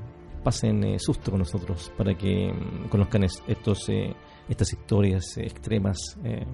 [0.45, 4.15] pasen eh, susto con nosotros, para que mm, conozcan es- estos, eh,
[4.49, 6.47] estas historias eh, extremas eh,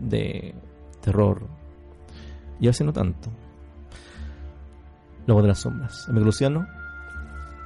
[0.00, 0.54] de
[1.00, 1.46] terror.
[2.60, 3.28] Y veces no tanto.
[5.26, 6.06] Voz de las sombras.
[6.08, 6.66] Amigo Luciano,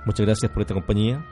[0.07, 1.25] muchas gracias por esta compañía.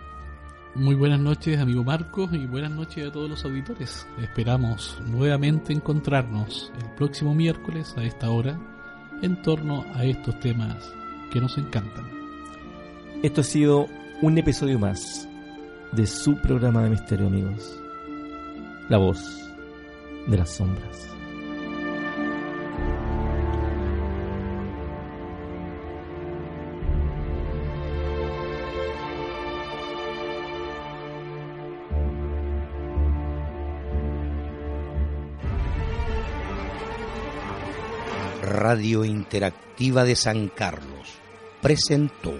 [0.77, 4.07] Muy buenas noches, amigo Marcos, y buenas noches a todos los auditores.
[4.20, 8.61] Esperamos nuevamente encontrarnos el próximo miércoles a esta hora
[9.22, 10.77] en torno a estos temas
[11.33, 12.05] que nos encantan.
[13.22, 13.87] Esto ha sido
[14.20, 15.27] un episodio más
[15.93, 17.81] de su programa de misterio, amigos.
[18.91, 19.51] La voz
[20.27, 21.16] de las sombras.
[38.77, 41.09] Radio Interactiva de San Carlos
[41.62, 42.35] presentó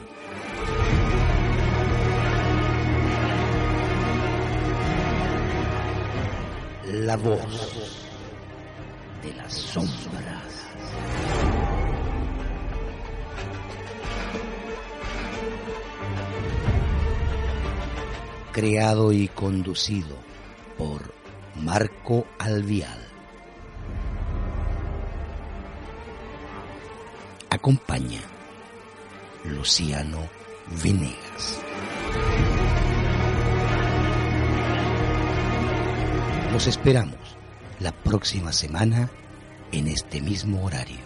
[6.85, 7.73] La voz
[9.23, 10.67] de las sombras.
[18.53, 20.19] Creado y conducido
[20.77, 21.15] por
[21.55, 23.06] Marco Alvial.
[27.67, 28.21] Acompaña
[29.43, 30.29] Luciano
[30.85, 31.61] Venegas.
[36.53, 37.19] Los esperamos
[37.81, 39.11] la próxima semana
[39.73, 41.06] en este mismo horario.